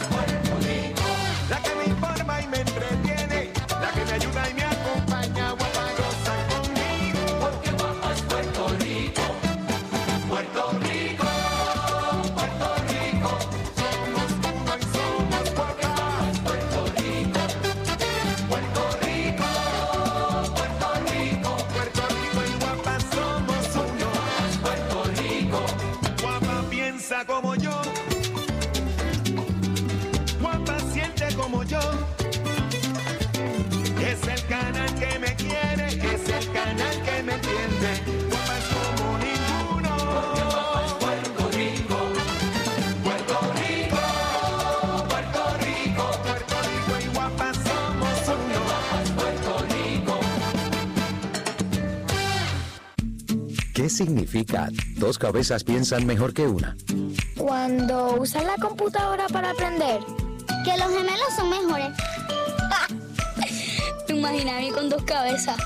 [31.67, 31.81] yo.
[34.01, 37.91] Es el canal que me quiere, es el canal que me entiende.
[38.29, 39.93] Guapa es como ninguno.
[41.01, 41.99] Puerto Rico,
[43.03, 44.03] Puerto Rico,
[45.09, 48.61] Puerto Rico, Puerto Rico y guapa somos uno.
[49.17, 50.15] Puerto Rico.
[53.75, 56.77] ¿Qué significa dos cabezas piensan mejor que una?
[57.37, 60.01] Cuando usas la computadora para aprender.
[60.65, 61.91] Que los gemelos son mejores.
[64.09, 65.57] Me imaginé a mí con dos cabezas.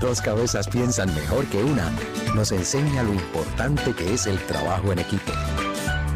[0.00, 1.92] Dos cabezas piensan mejor que una
[2.34, 5.32] nos enseña lo importante que es el trabajo en equipo.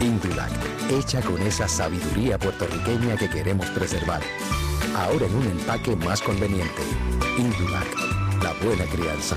[0.01, 0.51] Indulac,
[0.91, 4.23] hecha con esa sabiduría puertorriqueña que queremos preservar.
[4.97, 6.83] Ahora en un empaque más conveniente.
[7.37, 9.37] Indulac, la buena crianza.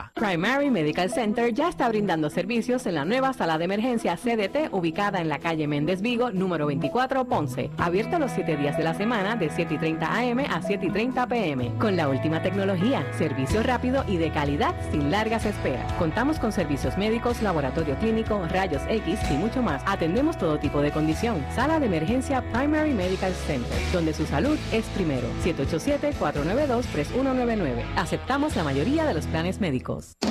[0.13, 5.19] Primary Medical Center ya está brindando servicios en la nueva sala de emergencia CDT ubicada
[5.19, 7.69] en la calle Méndez Vigo, número 24, Ponce.
[7.77, 10.89] Abierto los 7 días de la semana de 7 y 30 AM a 7 y
[10.89, 11.71] 30 PM.
[11.79, 15.91] Con la última tecnología, servicio rápido y de calidad sin largas esperas.
[15.93, 19.81] Contamos con servicios médicos, laboratorio clínico, rayos X y mucho más.
[19.85, 21.43] Atendemos todo tipo de condición.
[21.55, 25.27] Sala de emergencia Primary Medical Center, donde su salud es primero.
[25.43, 27.83] 787-492-3199.
[27.95, 29.90] Aceptamos la mayoría de los planes médicos.
[29.91, 30.30] Chronicles.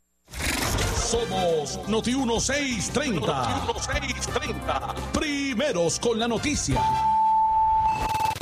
[1.11, 3.19] Somos Noti 1630.
[3.19, 4.95] Noti 1630.
[5.11, 6.81] Primeros con la noticia.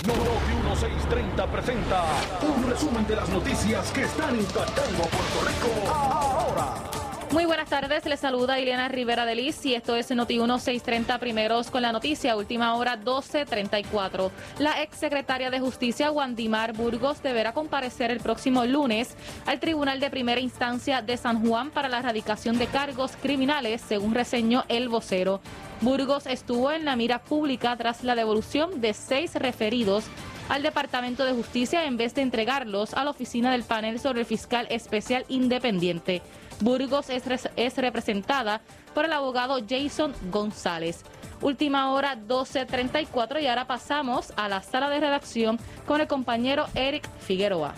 [0.05, 2.03] Noti 1630 presenta
[2.43, 6.88] un resumen de las noticias que están impactando Puerto Rico ahora.
[7.32, 11.70] Muy buenas tardes, les saluda Ileana Rivera de Liz y esto es Noti 1630 primeros
[11.70, 14.32] con la noticia, última hora 1234.
[14.58, 19.15] La ex secretaria de Justicia, Wandimar Burgos, deberá comparecer el próximo lunes
[19.46, 24.15] al Tribunal de Primera Instancia de San Juan para la erradicación de cargos criminales, según
[24.15, 25.39] reseñó el vocero.
[25.82, 30.06] Burgos estuvo en la mira pública tras la devolución de seis referidos
[30.50, 34.26] al Departamento de Justicia en vez de entregarlos a la oficina del panel sobre el
[34.26, 36.24] fiscal especial independiente.
[36.62, 37.24] Burgos es,
[37.56, 38.62] es, representada
[38.93, 41.04] por el abogado Jason González.
[41.41, 47.08] Última hora 12.34 y ahora pasamos a la sala de redacción con el compañero Eric
[47.19, 47.74] Figueroa.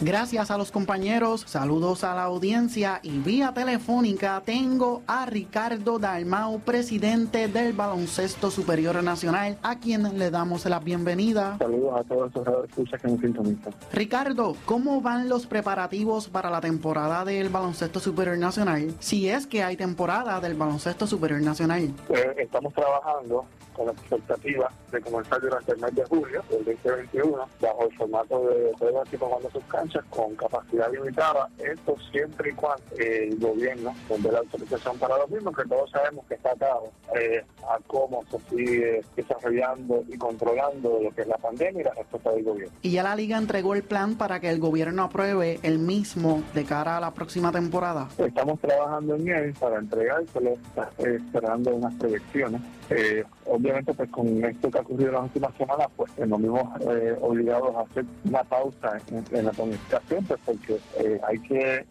[0.00, 6.60] Gracias a los compañeros, saludos a la audiencia y vía telefónica tengo a Ricardo Dalmau,
[6.60, 11.56] presidente del Baloncesto Superior Nacional, a quien le damos la bienvenida.
[11.58, 13.74] Saludos a todos los escuchas que nos sintonizan.
[13.92, 18.94] Ricardo, ¿cómo van los preparativos para la temporada del Baloncesto Superior Nacional?
[19.00, 21.92] Si es que hay temporada del Baloncesto Superior Nacional.
[22.08, 23.44] Eh, estamos trabajando
[23.78, 28.48] con la expectativa de comenzar durante el mes de julio del 2021 bajo el formato
[28.48, 33.94] de juegos equipos jugando sus canchas con capacidad limitada, esto siempre y cuando el gobierno
[34.08, 38.24] dé la autorización para lo mismo, que todos sabemos que está atado eh, a cómo
[38.30, 42.74] se sigue desarrollando y controlando lo que es la pandemia y la respuesta del gobierno.
[42.82, 46.64] Y ya la liga entregó el plan para que el gobierno apruebe el mismo de
[46.64, 48.08] cara a la próxima temporada.
[48.18, 50.50] Estamos trabajando en él para entregárselo,
[50.98, 52.60] eh, esperando unas proyecciones.
[52.90, 56.62] Eh, obviamente pues con esto que ha ocurrido en las últimas semanas pues nos vimos
[56.80, 58.98] eh, obligados a hacer una pausa
[59.30, 61.84] en, la comunicación pues porque eh, hay que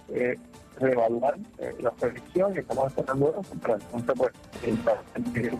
[0.79, 4.31] reevaluar eh, las predicciones, estamos esperando eso para entonces pues
[4.63, 4.79] en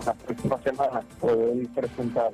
[0.06, 2.32] las próximas semanas poder presentar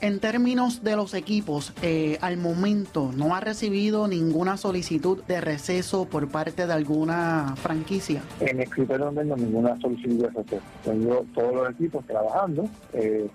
[0.00, 6.04] En términos de los equipos, eh, al momento no ha recibido ninguna solicitud de receso
[6.06, 8.22] por parte de alguna franquicia.
[8.40, 10.62] En mi escritorio no tengo ninguna solicitud de receso.
[10.84, 12.68] Tengo todos los equipos trabajando.
[12.92, 13.28] Eh,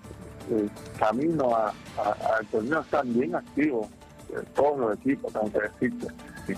[0.98, 3.88] camino al torneo están bien activos.
[4.30, 6.06] eh, todos los equipos, tengo que decirte.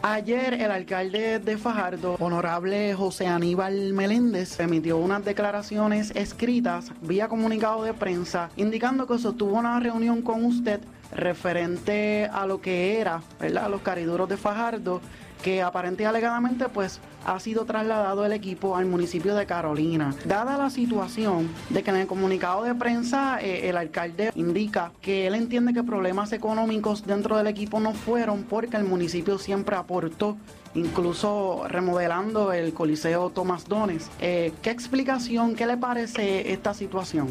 [0.02, 7.82] Ayer el alcalde de Fajardo, honorable José Aníbal Meléndez, emitió unas declaraciones escritas vía comunicado
[7.84, 13.70] de prensa indicando que sostuvo una reunión con usted referente a lo que era, ¿verdad?
[13.70, 15.00] Los cariduros de Fajardo,
[15.42, 20.14] que aparente alegadamente pues ha sido trasladado el equipo al municipio de Carolina.
[20.24, 25.26] Dada la situación de que en el comunicado de prensa eh, el alcalde indica que
[25.26, 30.36] él entiende que problemas económicos dentro del equipo no fueron porque el municipio siempre aportó
[30.74, 34.10] incluso remodelando el Coliseo Tomás Dones.
[34.20, 37.28] Eh, ¿Qué explicación, qué le parece esta situación?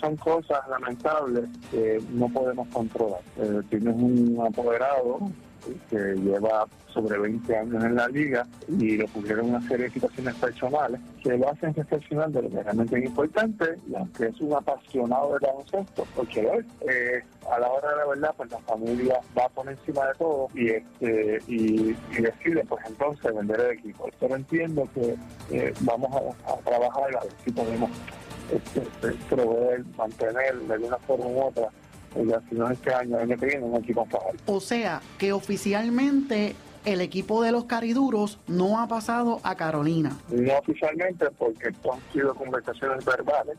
[0.00, 3.20] Son cosas lamentables que no podemos controlar.
[3.38, 5.30] Eh, tienes un apoderado
[5.90, 10.34] que lleva sobre 20 años en la liga y le ocurrieron una serie de situaciones
[10.36, 14.54] personales que lo hacen reflexionar de lo que realmente es importante y aunque es un
[14.54, 19.48] apasionado del baloncesto, porque eh, a la hora de la verdad pues la familia va
[19.50, 24.08] por encima de todo y este y, y decide pues entonces vender el equipo.
[24.18, 25.16] Pero entiendo que
[25.50, 27.90] eh, vamos a, a trabajar a ver si podemos
[28.52, 31.68] este, este, proveer, mantener de alguna forma u otra
[32.14, 34.38] y si no este año, el año que viene, un equipo en Fajardo.
[34.46, 40.16] O sea, que oficialmente el equipo de los cariduros no ha pasado a Carolina.
[40.30, 43.58] No oficialmente, porque esto han sido conversaciones verbales.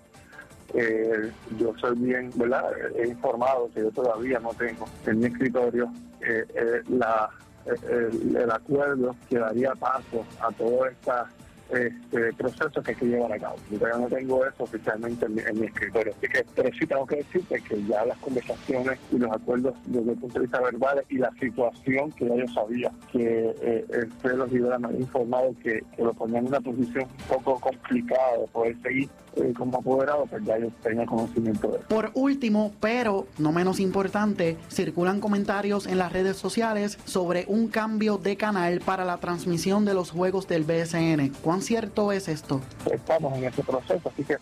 [0.73, 2.65] Eh, yo soy bien, ¿verdad?
[2.97, 7.29] He informado que yo todavía no tengo en mi escritorio eh, eh, la,
[7.65, 11.27] eh, el, el acuerdo que daría paso a todo esta
[11.71, 13.55] este proceso que hay que llevar a cabo.
[13.69, 16.13] Yo no tengo eso oficialmente en mi, escritorio.
[16.17, 20.11] Así que, pero sí tengo que decirte que ya las conversaciones y los acuerdos desde
[20.11, 24.07] el punto de vista verbal y la situación que ya yo sabía que eh, el
[24.21, 24.47] Pedro
[24.79, 29.09] me informado que, que lo ponía en una posición un poco complicada de poder seguir
[29.35, 31.87] eh, como apoderado, pues ya yo tenía conocimiento de eso.
[31.87, 38.17] Por último, pero no menos importante, circulan comentarios en las redes sociales sobre un cambio
[38.17, 41.33] de canal para la transmisión de los juegos del BSN.
[41.57, 42.61] ¿Cuán cierto es esto?
[42.91, 44.37] Estamos en ese proceso, así que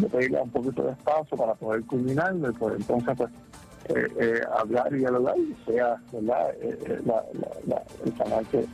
[0.00, 3.30] yo pedirle un poquito de espacio para poder culminarlo y poder entonces pues
[3.90, 6.50] eh, eh, hablar y dialogar y sea ¿verdad?
[6.60, 8.66] Eh, eh, la- la- la- el canal que,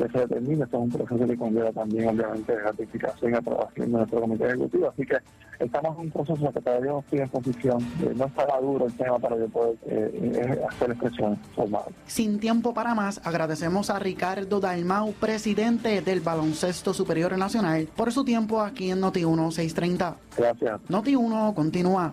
[0.00, 0.64] que se determine.
[0.64, 4.88] Esto es un proceso que conlleva también obviamente ratificación y aprobación de nuestro comité ejecutivo,
[4.88, 5.16] así que
[5.58, 7.78] estamos en un proceso que todavía no estoy en posición,
[8.16, 11.94] no está maduro el tema para yo poder eh, eh, hacer expresiones formales.
[12.06, 18.24] Sin tiempo para más, agradecemos a Ricardo Dalmau, presidente del Baloncesto Superior Nacional, por su
[18.24, 20.16] tiempo aquí en Noti1 630.
[20.36, 20.80] Gracias.
[20.88, 22.12] Noti1 continúa.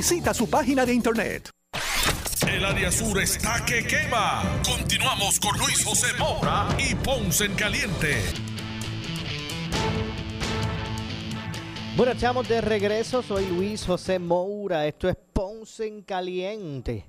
[0.00, 1.50] Visita su página de internet.
[2.48, 4.42] El área sur está que quema.
[4.64, 8.16] Continuamos con Luis José Moura y Ponce en Caliente.
[11.98, 13.20] Bueno, echamos de regreso.
[13.22, 14.86] Soy Luis José Moura.
[14.86, 17.04] Esto es Ponce en Caliente.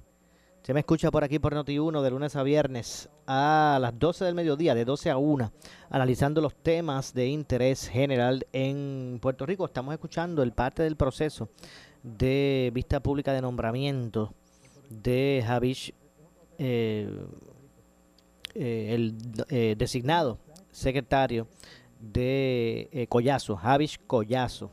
[0.61, 4.35] Se me escucha por aquí por Noti1 de lunes a viernes a las 12 del
[4.35, 5.53] mediodía, de 12 a 1,
[5.89, 9.65] analizando los temas de interés general en Puerto Rico.
[9.65, 11.49] Estamos escuchando el parte del proceso
[12.03, 14.33] de vista pública de nombramiento
[14.89, 15.93] de Javish,
[16.57, 17.09] eh,
[18.53, 19.15] eh, el
[19.49, 20.37] eh, designado
[20.71, 21.47] secretario
[21.99, 24.71] de eh, Collazo, Javish Collazo,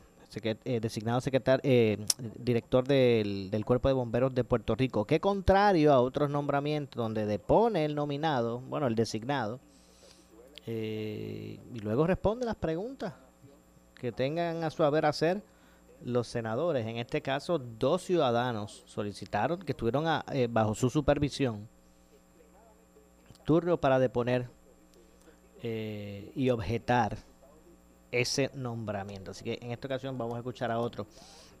[0.63, 2.05] designado secretario,
[2.35, 7.25] director del, del Cuerpo de Bomberos de Puerto Rico, que contrario a otros nombramientos donde
[7.25, 9.59] depone el nominado, bueno, el designado,
[10.67, 13.13] y luego responde las preguntas
[13.95, 15.41] que tengan a su haber hacer
[16.03, 16.85] los senadores.
[16.87, 21.67] En este caso, dos ciudadanos solicitaron que estuvieron a- eh, bajo su supervisión
[23.45, 24.47] turno para deponer
[25.61, 27.17] eh, y objetar
[28.11, 29.31] ese nombramiento.
[29.31, 31.05] Así que en esta ocasión vamos a escuchar a otro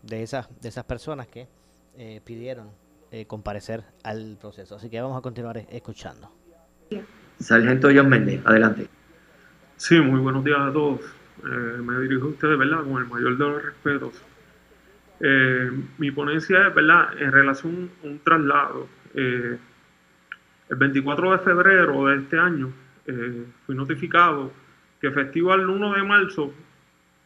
[0.03, 1.47] de esas, de esas personas que
[1.97, 2.69] eh, pidieron
[3.11, 4.75] eh, comparecer al proceso.
[4.75, 6.31] Así que vamos a continuar escuchando.
[7.39, 8.87] Sargento John Méndez, adelante.
[9.77, 10.99] Sí, muy buenos días a todos.
[11.39, 11.47] Eh,
[11.81, 12.83] me dirijo a ustedes, ¿verdad?
[12.83, 14.13] Con el mayor de los respetos.
[15.19, 17.19] Eh, mi ponencia es, ¿verdad?
[17.19, 18.87] En relación a un traslado.
[19.13, 19.57] Eh,
[20.69, 22.71] el 24 de febrero de este año
[23.07, 24.51] eh, fui notificado
[25.01, 26.53] que efectivo al 1 de marzo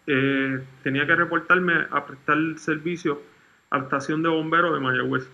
[0.08, 3.22] eh, tenía que reportarme a prestar servicio
[3.70, 5.30] a la estación de bomberos de Mayagüez.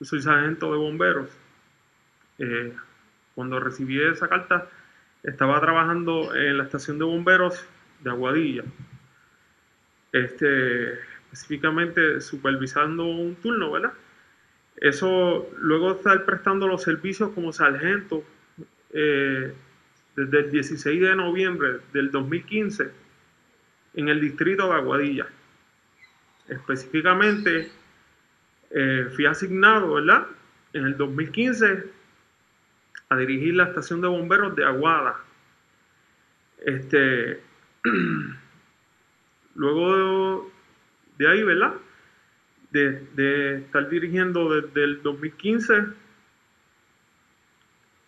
[0.00, 1.30] Yo soy sargento de bomberos.
[2.38, 2.74] Eh,
[3.34, 4.68] cuando recibí esa carta,
[5.22, 7.64] estaba trabajando en la estación de bomberos
[8.00, 8.64] de Aguadilla.
[10.12, 10.98] Este,
[11.32, 13.92] específicamente supervisando un turno, ¿verdad?
[14.76, 18.24] Eso, luego estar prestando los servicios como sargento,
[18.92, 19.52] eh,
[20.16, 22.90] desde el 16 de noviembre del 2015,
[23.94, 25.26] en el distrito de Aguadilla.
[26.48, 27.70] Específicamente,
[28.70, 30.26] eh, fui asignado, ¿verdad?
[30.72, 31.84] En el 2015
[33.10, 35.16] a dirigir la estación de bomberos de Aguada.
[36.64, 37.40] Este,
[39.54, 40.50] luego
[41.18, 41.74] de, ahí, ¿verdad?
[42.70, 45.86] De, estar dirigiendo desde el 2015,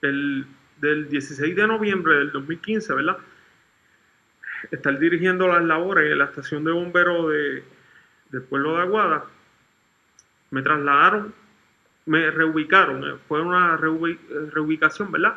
[0.02, 0.46] el,
[0.80, 3.18] del 16 de noviembre del 2015, ¿verdad?
[4.70, 7.64] Estar dirigiendo las labores en la estación de bomberos de,
[8.30, 9.24] del pueblo de Aguada.
[10.50, 11.34] Me trasladaron
[12.06, 14.18] me reubicaron, eh, fue una reubi-
[14.50, 15.34] reubicación, ¿verdad?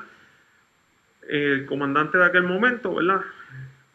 [1.28, 3.21] El comandante de aquel momento, ¿verdad?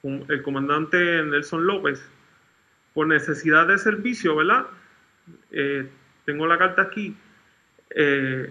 [0.02, 2.08] El comandante Nelson López,
[2.98, 4.66] por necesidad de servicio, ¿verdad?
[5.52, 5.88] Eh,
[6.24, 7.16] tengo la carta aquí,
[7.90, 8.50] eh,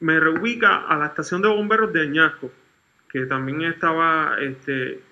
[0.00, 2.50] me reubica a la estación de bomberos de Añasco,
[3.08, 5.02] que también estaba este,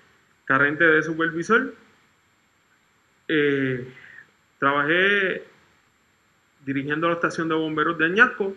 [0.43, 1.73] carente de supervisor.
[3.29, 3.87] Eh,
[4.59, 5.45] trabajé
[6.65, 8.53] dirigiendo la estación de bomberos de Añasco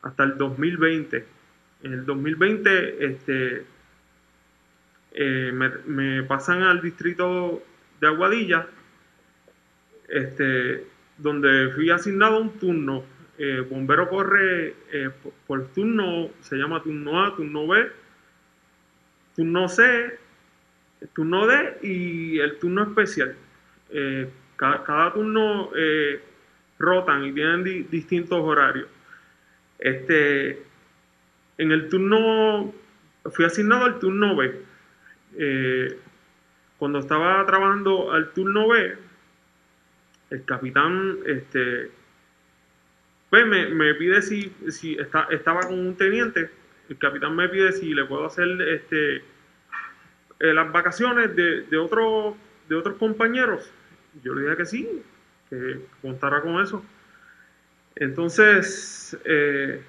[0.00, 1.26] hasta el 2020.
[1.82, 3.66] En el 2020 este,
[5.12, 7.62] eh, me, me pasan al distrito
[8.00, 8.66] de Aguadilla,
[10.08, 10.86] este,
[11.18, 13.04] donde fui asignado un turno.
[13.40, 15.10] Eh, bombero corre eh,
[15.46, 17.86] por, turno, se llama turno A, turno B,
[19.36, 20.18] turno C,
[21.14, 23.36] turno D y el turno especial.
[23.90, 25.70] Eh, ca- cada, turno
[26.78, 28.88] rotan y tienen di- distintos horarios.
[29.78, 30.62] Este,
[31.58, 32.74] en el turno,
[33.32, 34.62] fui asignado al turno B.
[36.78, 38.96] Cuando estaba trabajando al turno B,
[40.30, 41.90] el capitán este,
[43.30, 46.50] pues me, me pide si, si está, estaba con un teniente,
[46.88, 49.16] el capitán me pide si le puedo hacer este,
[50.40, 52.36] eh, las vacaciones de, de, otro-
[52.68, 53.70] de otros compañeros.
[54.22, 55.02] Yo le dije que sí,
[55.50, 56.84] que contara con eso.
[57.96, 59.82] Entonces, eh,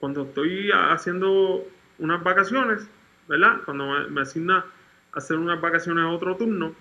[0.00, 1.66] cuando estoy haciendo
[1.98, 2.88] unas vacaciones,
[3.28, 3.60] ¿verdad?
[3.64, 4.64] Cuando me, me asigna
[5.12, 6.74] hacer unas vacaciones a otro turno,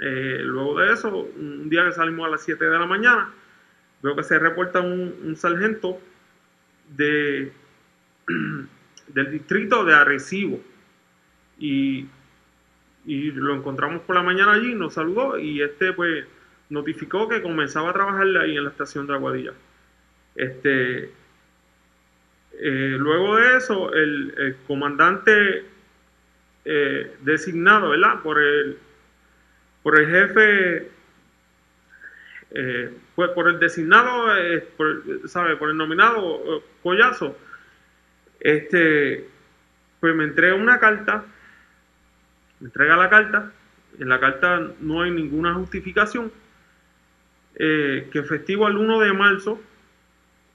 [0.00, 3.32] eh, luego de eso, un día que salimos a las 7 de la mañana,
[4.02, 6.00] veo que se reporta un, sargento
[6.96, 7.52] de,
[9.08, 10.60] del distrito de Arecibo.
[11.58, 12.06] Y,
[13.04, 16.26] lo encontramos por la mañana allí, nos saludó y este pues
[16.68, 19.54] notificó que comenzaba a trabajar ahí en la estación de Aguadilla.
[20.34, 21.10] Este,
[22.60, 25.64] eh, luego de eso, el, el comandante
[26.66, 28.20] eh, designado, ¿verdad?
[28.22, 28.76] Por el,
[29.88, 30.90] por el jefe
[32.50, 35.56] eh, pues por el designado, eh, por, ¿sabe?
[35.56, 37.38] Por el nominado eh, Collazo,
[38.38, 39.26] este,
[39.98, 41.24] pues me entrega una carta,
[42.60, 43.50] me entrega la carta,
[43.98, 46.32] en la carta no hay ninguna justificación,
[47.54, 49.58] eh, que festivo al 1 de marzo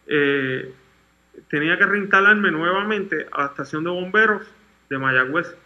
[0.05, 0.71] eh,
[1.49, 4.43] tenía que reinstalarme nuevamente a la estación de bomberos
[4.91, 5.57] de Mayagüez.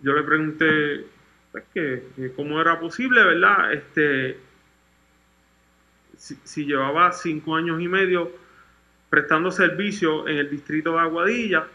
[0.00, 1.13] Yo le pregunté
[1.54, 2.02] pues, que,
[2.60, 3.72] era posible, ¿verdad?
[3.72, 4.36] Este,
[6.16, 8.32] si, si llevaba cinco años y medio
[9.08, 11.68] prestando servicio en el distrito de Aguadilla,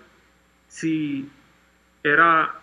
[0.68, 1.30] si
[2.04, 2.56] era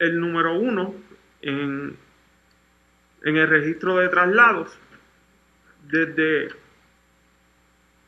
[0.00, 0.96] el número uno
[1.42, 1.96] en,
[3.22, 4.76] en el registro de traslados,
[5.86, 6.48] desde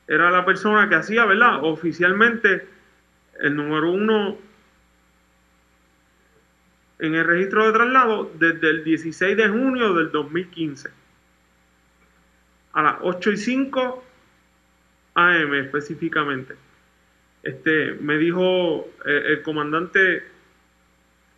[0.08, 1.62] era la persona que hacía, ¿verdad?
[1.62, 2.66] Oficialmente
[3.38, 4.38] el número uno
[6.98, 10.88] en el registro de traslado desde el 16 de junio del 2015
[12.72, 14.04] a las 8 y 5
[15.14, 16.56] AM específicamente.
[17.42, 20.24] Este, me dijo eh, el comandante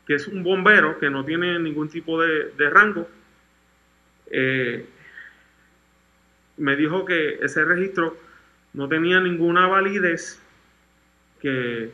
[0.07, 3.09] que es un bombero que no tiene ningún tipo de, de rango.
[4.31, 4.87] eh,
[6.57, 8.17] me dijo que ese registro
[8.73, 10.41] no tenía ninguna validez
[11.41, 11.93] que,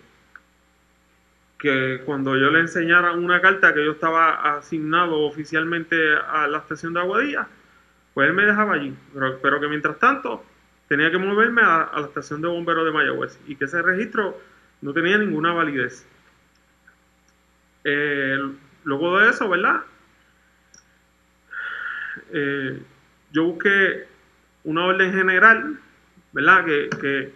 [1.64, 6.92] que cuando yo le enseñara una carta que yo estaba asignado oficialmente a la estación
[6.92, 7.48] de Aguadilla,
[8.12, 10.44] pues él me dejaba allí, pero, pero que mientras tanto
[10.88, 14.38] tenía que moverme a, la estación de bomberos de Mayagüez y que ese registro
[14.82, 16.06] no tenía ninguna validez.
[17.84, 18.38] Eh,
[18.84, 19.84] luego de eso, ¿verdad?
[22.30, 22.78] Eh,
[23.32, 24.06] yo busqué
[24.64, 25.78] una orden general,
[26.32, 26.66] ¿verdad?
[26.66, 27.32] Que,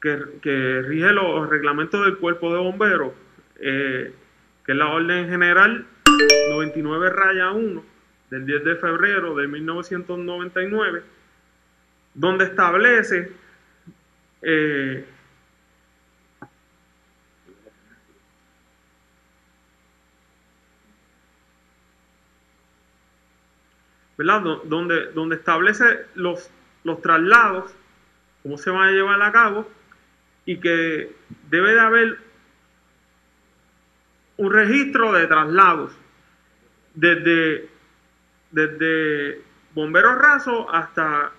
[0.00, 3.12] que, rige los reglamentos del cuerpo de bomberos,
[3.60, 4.12] eh,
[4.64, 5.86] que es la orden general
[6.50, 7.84] 99 raya 1
[8.30, 11.02] del 10 de febrero de 1999,
[12.14, 13.32] donde establece
[14.42, 15.04] eh,
[24.16, 24.40] ¿verdad?
[24.42, 26.50] Do- Donde, donde establece los,
[26.84, 27.72] los traslados,
[28.42, 29.68] cómo se van a llevar a cabo,
[30.46, 31.12] y que
[31.50, 32.18] debe de haber
[34.38, 35.92] un registro de traslados
[36.94, 37.68] desde,
[38.52, 39.42] desde
[39.74, 41.32] bomberos rasos hasta,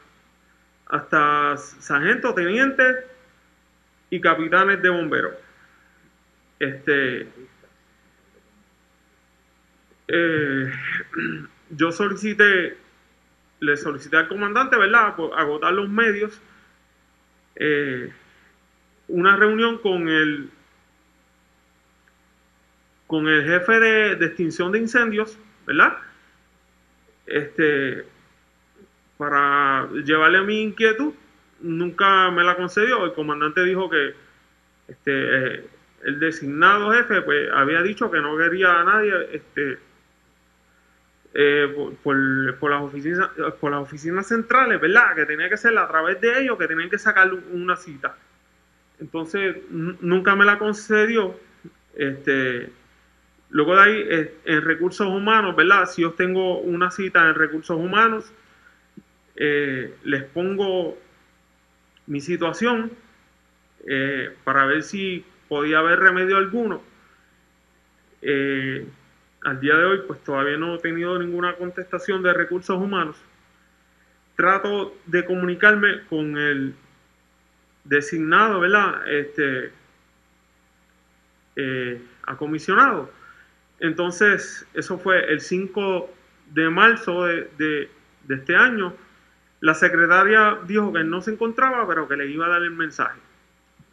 [0.87, 2.97] hasta sargentos, tenientes
[4.09, 5.33] y capitanes de bomberos.
[6.59, 7.27] Este,
[10.07, 10.73] eh,
[11.69, 12.77] yo solicité,
[13.59, 16.41] le solicité al comandante, ¿verdad?, por agotar los medios,
[17.55, 18.11] eh,
[19.07, 20.49] una reunión con el
[23.07, 25.97] con el jefe de, extinción de incendios, ¿verdad?
[27.25, 28.05] Este,
[29.17, 31.13] para llevarle mi inquietud,
[31.61, 33.05] nunca me la concedió.
[33.05, 34.13] El comandante dijo que
[34.89, 35.55] este,
[36.03, 39.79] el designado jefe pues había dicho que no quería a nadie este,
[41.33, 43.29] eh, por, por- por las oficinas,
[43.59, 45.15] por las oficinas centrales, ¿verdad?
[45.15, 48.17] Que tenía que ser a través de ellos, que tenían que sacar una cita.
[48.99, 51.39] Entonces, nunca me la concedió.
[51.95, 52.69] Este,
[53.49, 55.85] luego de ahí, eh, en recursos humanos, ¿verdad?
[55.85, 58.31] Si yo tengo una cita en recursos humanos,
[59.35, 60.97] eh, les pongo
[62.07, 62.91] mi situación
[63.85, 66.81] eh, para ver si podía haber remedio alguno.
[68.21, 68.87] Eh,
[69.43, 73.15] al día de hoy, pues todavía no he tenido ninguna contestación de recursos humanos.
[74.35, 76.73] Trato de comunicarme con el
[77.87, 79.07] designado, ¿verdad?
[79.09, 79.71] Este,
[81.55, 83.09] eh, acomisionado.
[83.79, 86.09] Entonces, eso fue el 5
[86.53, 87.89] de marzo de, de-
[88.23, 88.93] de este año.
[89.61, 93.19] La secretaria dijo que no se encontraba, pero que le iba a dar el mensaje.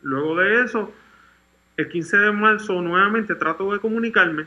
[0.02, 0.92] Luego de eso,
[1.76, 4.46] el 15 de marzo nuevamente trato de comunicarme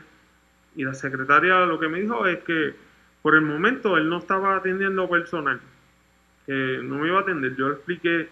[0.76, 2.74] y la secretaria lo que me dijo es que
[3.22, 5.60] por el momento él no estaba atendiendo personal,
[6.46, 7.56] que no me iba a atender.
[7.56, 8.28] Yo le expliqué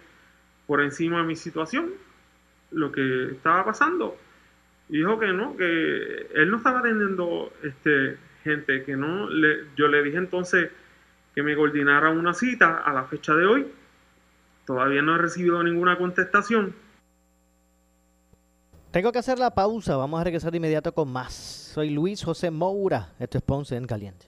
[0.67, 1.91] por encima mi situación,
[2.71, 4.17] lo que estaba pasando.
[4.89, 9.29] Y dijo que no, que él no estaba atendiendo este, gente, que no.
[9.29, 10.69] Le, yo le dije entonces
[11.33, 13.67] que me coordinara una cita a la fecha de hoy.
[14.65, 16.75] Todavía no he recibido ninguna contestación.
[18.91, 19.95] Tengo que hacer la pausa.
[19.95, 21.33] Vamos a regresar de inmediato con más.
[21.33, 23.13] Soy Luis José Moura.
[23.19, 24.27] Esto es Ponce en Caliente.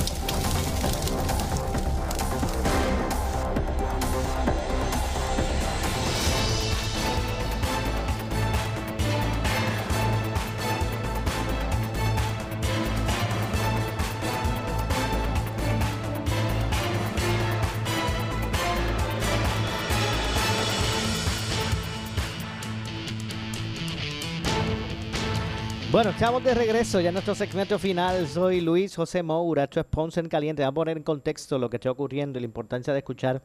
[26.01, 28.27] Bueno, estamos de regreso ya en nuestro segmento final.
[28.27, 30.63] Soy Luis José Moura, esto es Ponce en Caliente.
[30.63, 33.43] Voy a poner en contexto lo que está ocurriendo y la importancia de escuchar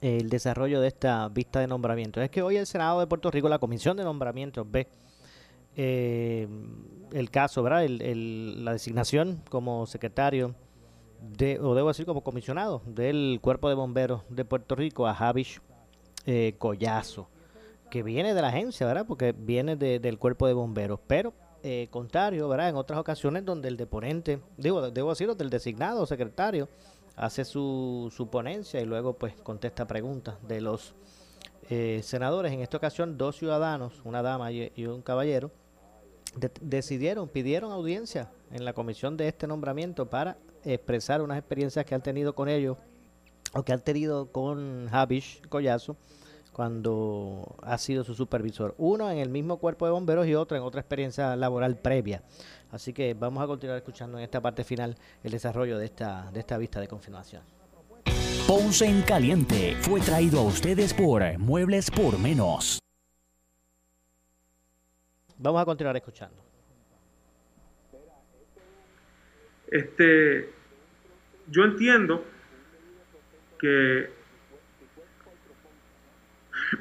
[0.00, 2.22] el desarrollo de esta vista de nombramiento.
[2.22, 4.88] Es que hoy el Senado de Puerto Rico, la Comisión de Nombramientos, ve
[5.76, 6.48] eh,
[7.12, 7.84] el caso, ¿verdad?
[7.84, 10.54] El, la designación como secretario,
[11.20, 15.60] de, o debo decir como comisionado del Cuerpo de Bomberos de Puerto Rico a Javish
[16.24, 17.28] eh, Collazo
[17.92, 19.04] que viene de la agencia, ¿verdad?
[19.06, 20.98] Porque viene de, del cuerpo de bomberos.
[21.06, 22.70] Pero, eh, contrario, ¿verdad?
[22.70, 26.68] En otras ocasiones donde el deponente, digo, debo decirlo, del designado secretario,
[27.16, 30.94] hace su, su ponencia y luego pues contesta preguntas de los
[31.70, 32.52] eh, senadores.
[32.52, 35.50] En esta ocasión, dos ciudadanos, una dama y, un caballero,
[36.36, 41.94] de, decidieron, pidieron audiencia en la comisión de este nombramiento para expresar unas experiencias que
[41.94, 42.76] han tenido con ellos
[43.54, 45.96] o que han tenido con Javish Collazo
[46.52, 48.74] cuando ha sido su supervisor.
[48.78, 52.22] Uno en el mismo cuerpo de bomberos y otro en otra experiencia laboral previa.
[52.70, 56.40] Así que vamos a continuar escuchando en esta parte final el desarrollo de esta, de
[56.40, 57.42] esta vista de confirmación.
[58.46, 62.78] Ponce en Caliente fue traído a ustedes por Muebles por Menos.
[65.38, 66.42] Vamos a continuar escuchando.
[69.68, 70.52] Este,
[71.48, 72.24] yo entiendo
[73.58, 74.21] que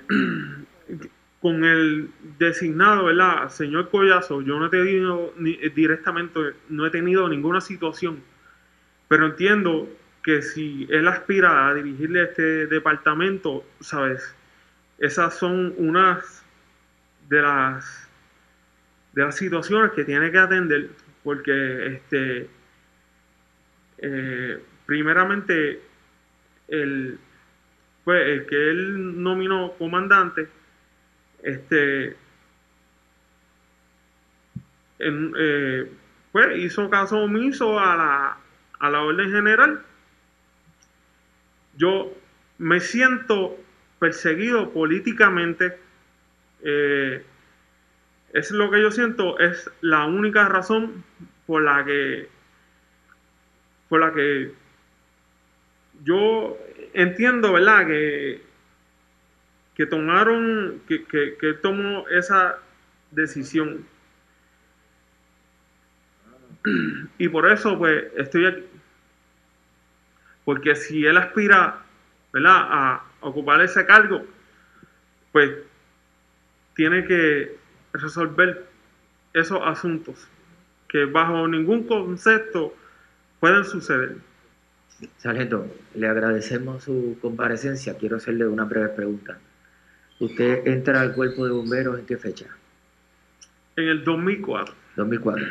[1.41, 3.49] con el designado, ¿verdad?
[3.49, 6.39] Señor Collazo, yo no he tenido ni, directamente,
[6.69, 8.21] no he tenido ninguna situación,
[9.07, 9.89] pero entiendo
[10.23, 14.35] que si él aspira a dirigirle este departamento, ¿sabes?
[14.99, 16.45] Esas son unas
[17.27, 18.07] de las
[19.13, 20.89] de las situaciones que tiene que atender,
[21.23, 22.49] porque este
[23.97, 25.81] eh, primeramente
[26.67, 27.17] el
[28.03, 30.47] pues el que él nominó comandante,
[31.43, 32.15] este,
[34.99, 35.91] en, eh,
[36.31, 38.37] pues hizo caso omiso a la,
[38.79, 39.81] a la orden general.
[41.77, 42.13] Yo
[42.57, 43.57] me siento
[43.99, 45.77] perseguido políticamente.
[46.63, 47.23] Eh,
[48.33, 51.03] es lo que yo siento, es la única razón
[51.45, 52.29] por la que
[53.89, 54.53] por la que
[56.03, 56.57] yo
[56.93, 57.87] entiendo, ¿verdad?
[57.87, 58.41] Que,
[59.75, 62.57] que tomaron, que, que, tomó esa
[63.11, 63.85] decisión.
[67.17, 68.63] Y por eso, pues, estoy aquí.
[70.45, 71.81] Porque si él aspira,
[72.33, 74.25] ¿verdad?, a ocupar ese cargo,
[75.31, 75.51] pues,
[76.75, 77.57] tiene que
[77.93, 78.67] resolver
[79.33, 80.27] esos asuntos
[80.87, 82.75] que bajo ningún concepto
[83.39, 84.17] pueden suceder.
[85.17, 87.97] Sargento, le agradecemos su comparecencia.
[87.97, 89.37] Quiero hacerle una breve pregunta.
[90.19, 92.45] ¿Usted entra al cuerpo de bomberos en qué fecha?
[93.75, 94.75] En el 2004.
[94.95, 95.45] 2004.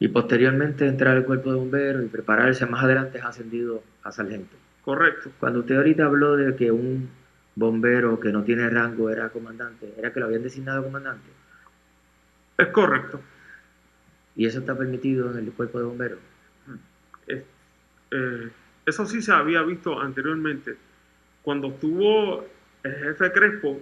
[0.00, 4.56] Y posteriormente entrar al cuerpo de bomberos y prepararse más adelante es ascendido a sargento.
[4.82, 5.30] Correcto.
[5.38, 7.10] Cuando usted ahorita habló de que un
[7.54, 11.28] bombero que no tiene rango era comandante, ¿era que lo habían designado comandante?
[12.56, 13.20] Es correcto.
[14.36, 16.18] ¿Y eso está permitido en el cuerpo de bomberos?
[17.26, 17.42] Es,
[18.10, 18.50] eh,
[18.86, 20.74] Eso sí se había visto anteriormente.
[21.42, 22.44] Cuando estuvo
[22.82, 23.80] el jefe Crespo,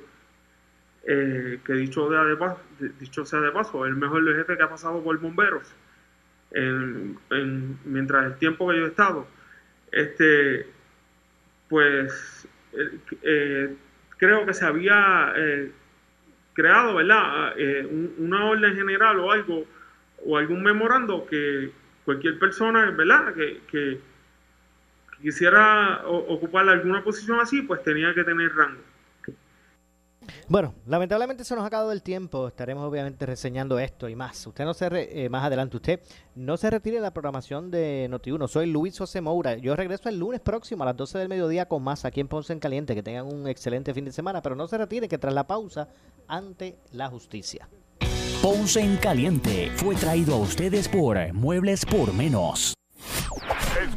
[1.07, 5.19] eh, que dicho, de, dicho sea de paso, el mejor jefe que ha pasado por
[5.19, 5.63] bomberos
[6.51, 9.27] en- en- mientras el tiempo que yo he estado.
[9.93, 10.67] Este,
[11.69, 12.47] pues
[13.23, 13.75] eh,
[14.19, 15.71] creo que se había eh,
[16.55, 17.55] creado, ¿verdad?
[17.57, 19.65] Eh, un- una orden general o algo,
[20.25, 21.71] o algún memorando que
[22.05, 23.33] cualquier persona, ¿verdad?
[23.35, 24.01] Que- que
[25.23, 28.81] quisiera ocupar alguna posición así, pues tenía que tener rango.
[30.47, 32.49] Bueno, lamentablemente se nos ha acabado el tiempo.
[32.49, 34.47] Estaremos obviamente reseñando esto y más.
[34.47, 36.01] Usted no se re- eh, más adelante, usted
[36.35, 38.47] no se retire de la programación de Noti1.
[38.49, 39.57] Soy Luis José Moura.
[39.57, 42.53] Yo regreso el lunes próximo a las 12 del mediodía con más aquí en Ponce
[42.53, 42.95] en Caliente.
[42.95, 45.89] Que tengan un excelente fin de semana, pero no se retire que tras la pausa
[46.27, 47.67] ante la justicia.
[48.43, 52.75] Ponce en Caliente fue traído a ustedes por Muebles por Menos.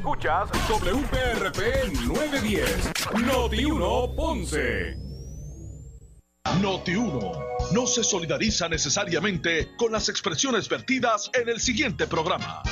[0.01, 2.91] Escuchas WPRP 910,
[3.23, 4.97] Noti 1 Ponce.
[6.59, 7.31] Noti 1
[7.71, 12.63] no se solidariza necesariamente con las expresiones vertidas en el siguiente programa.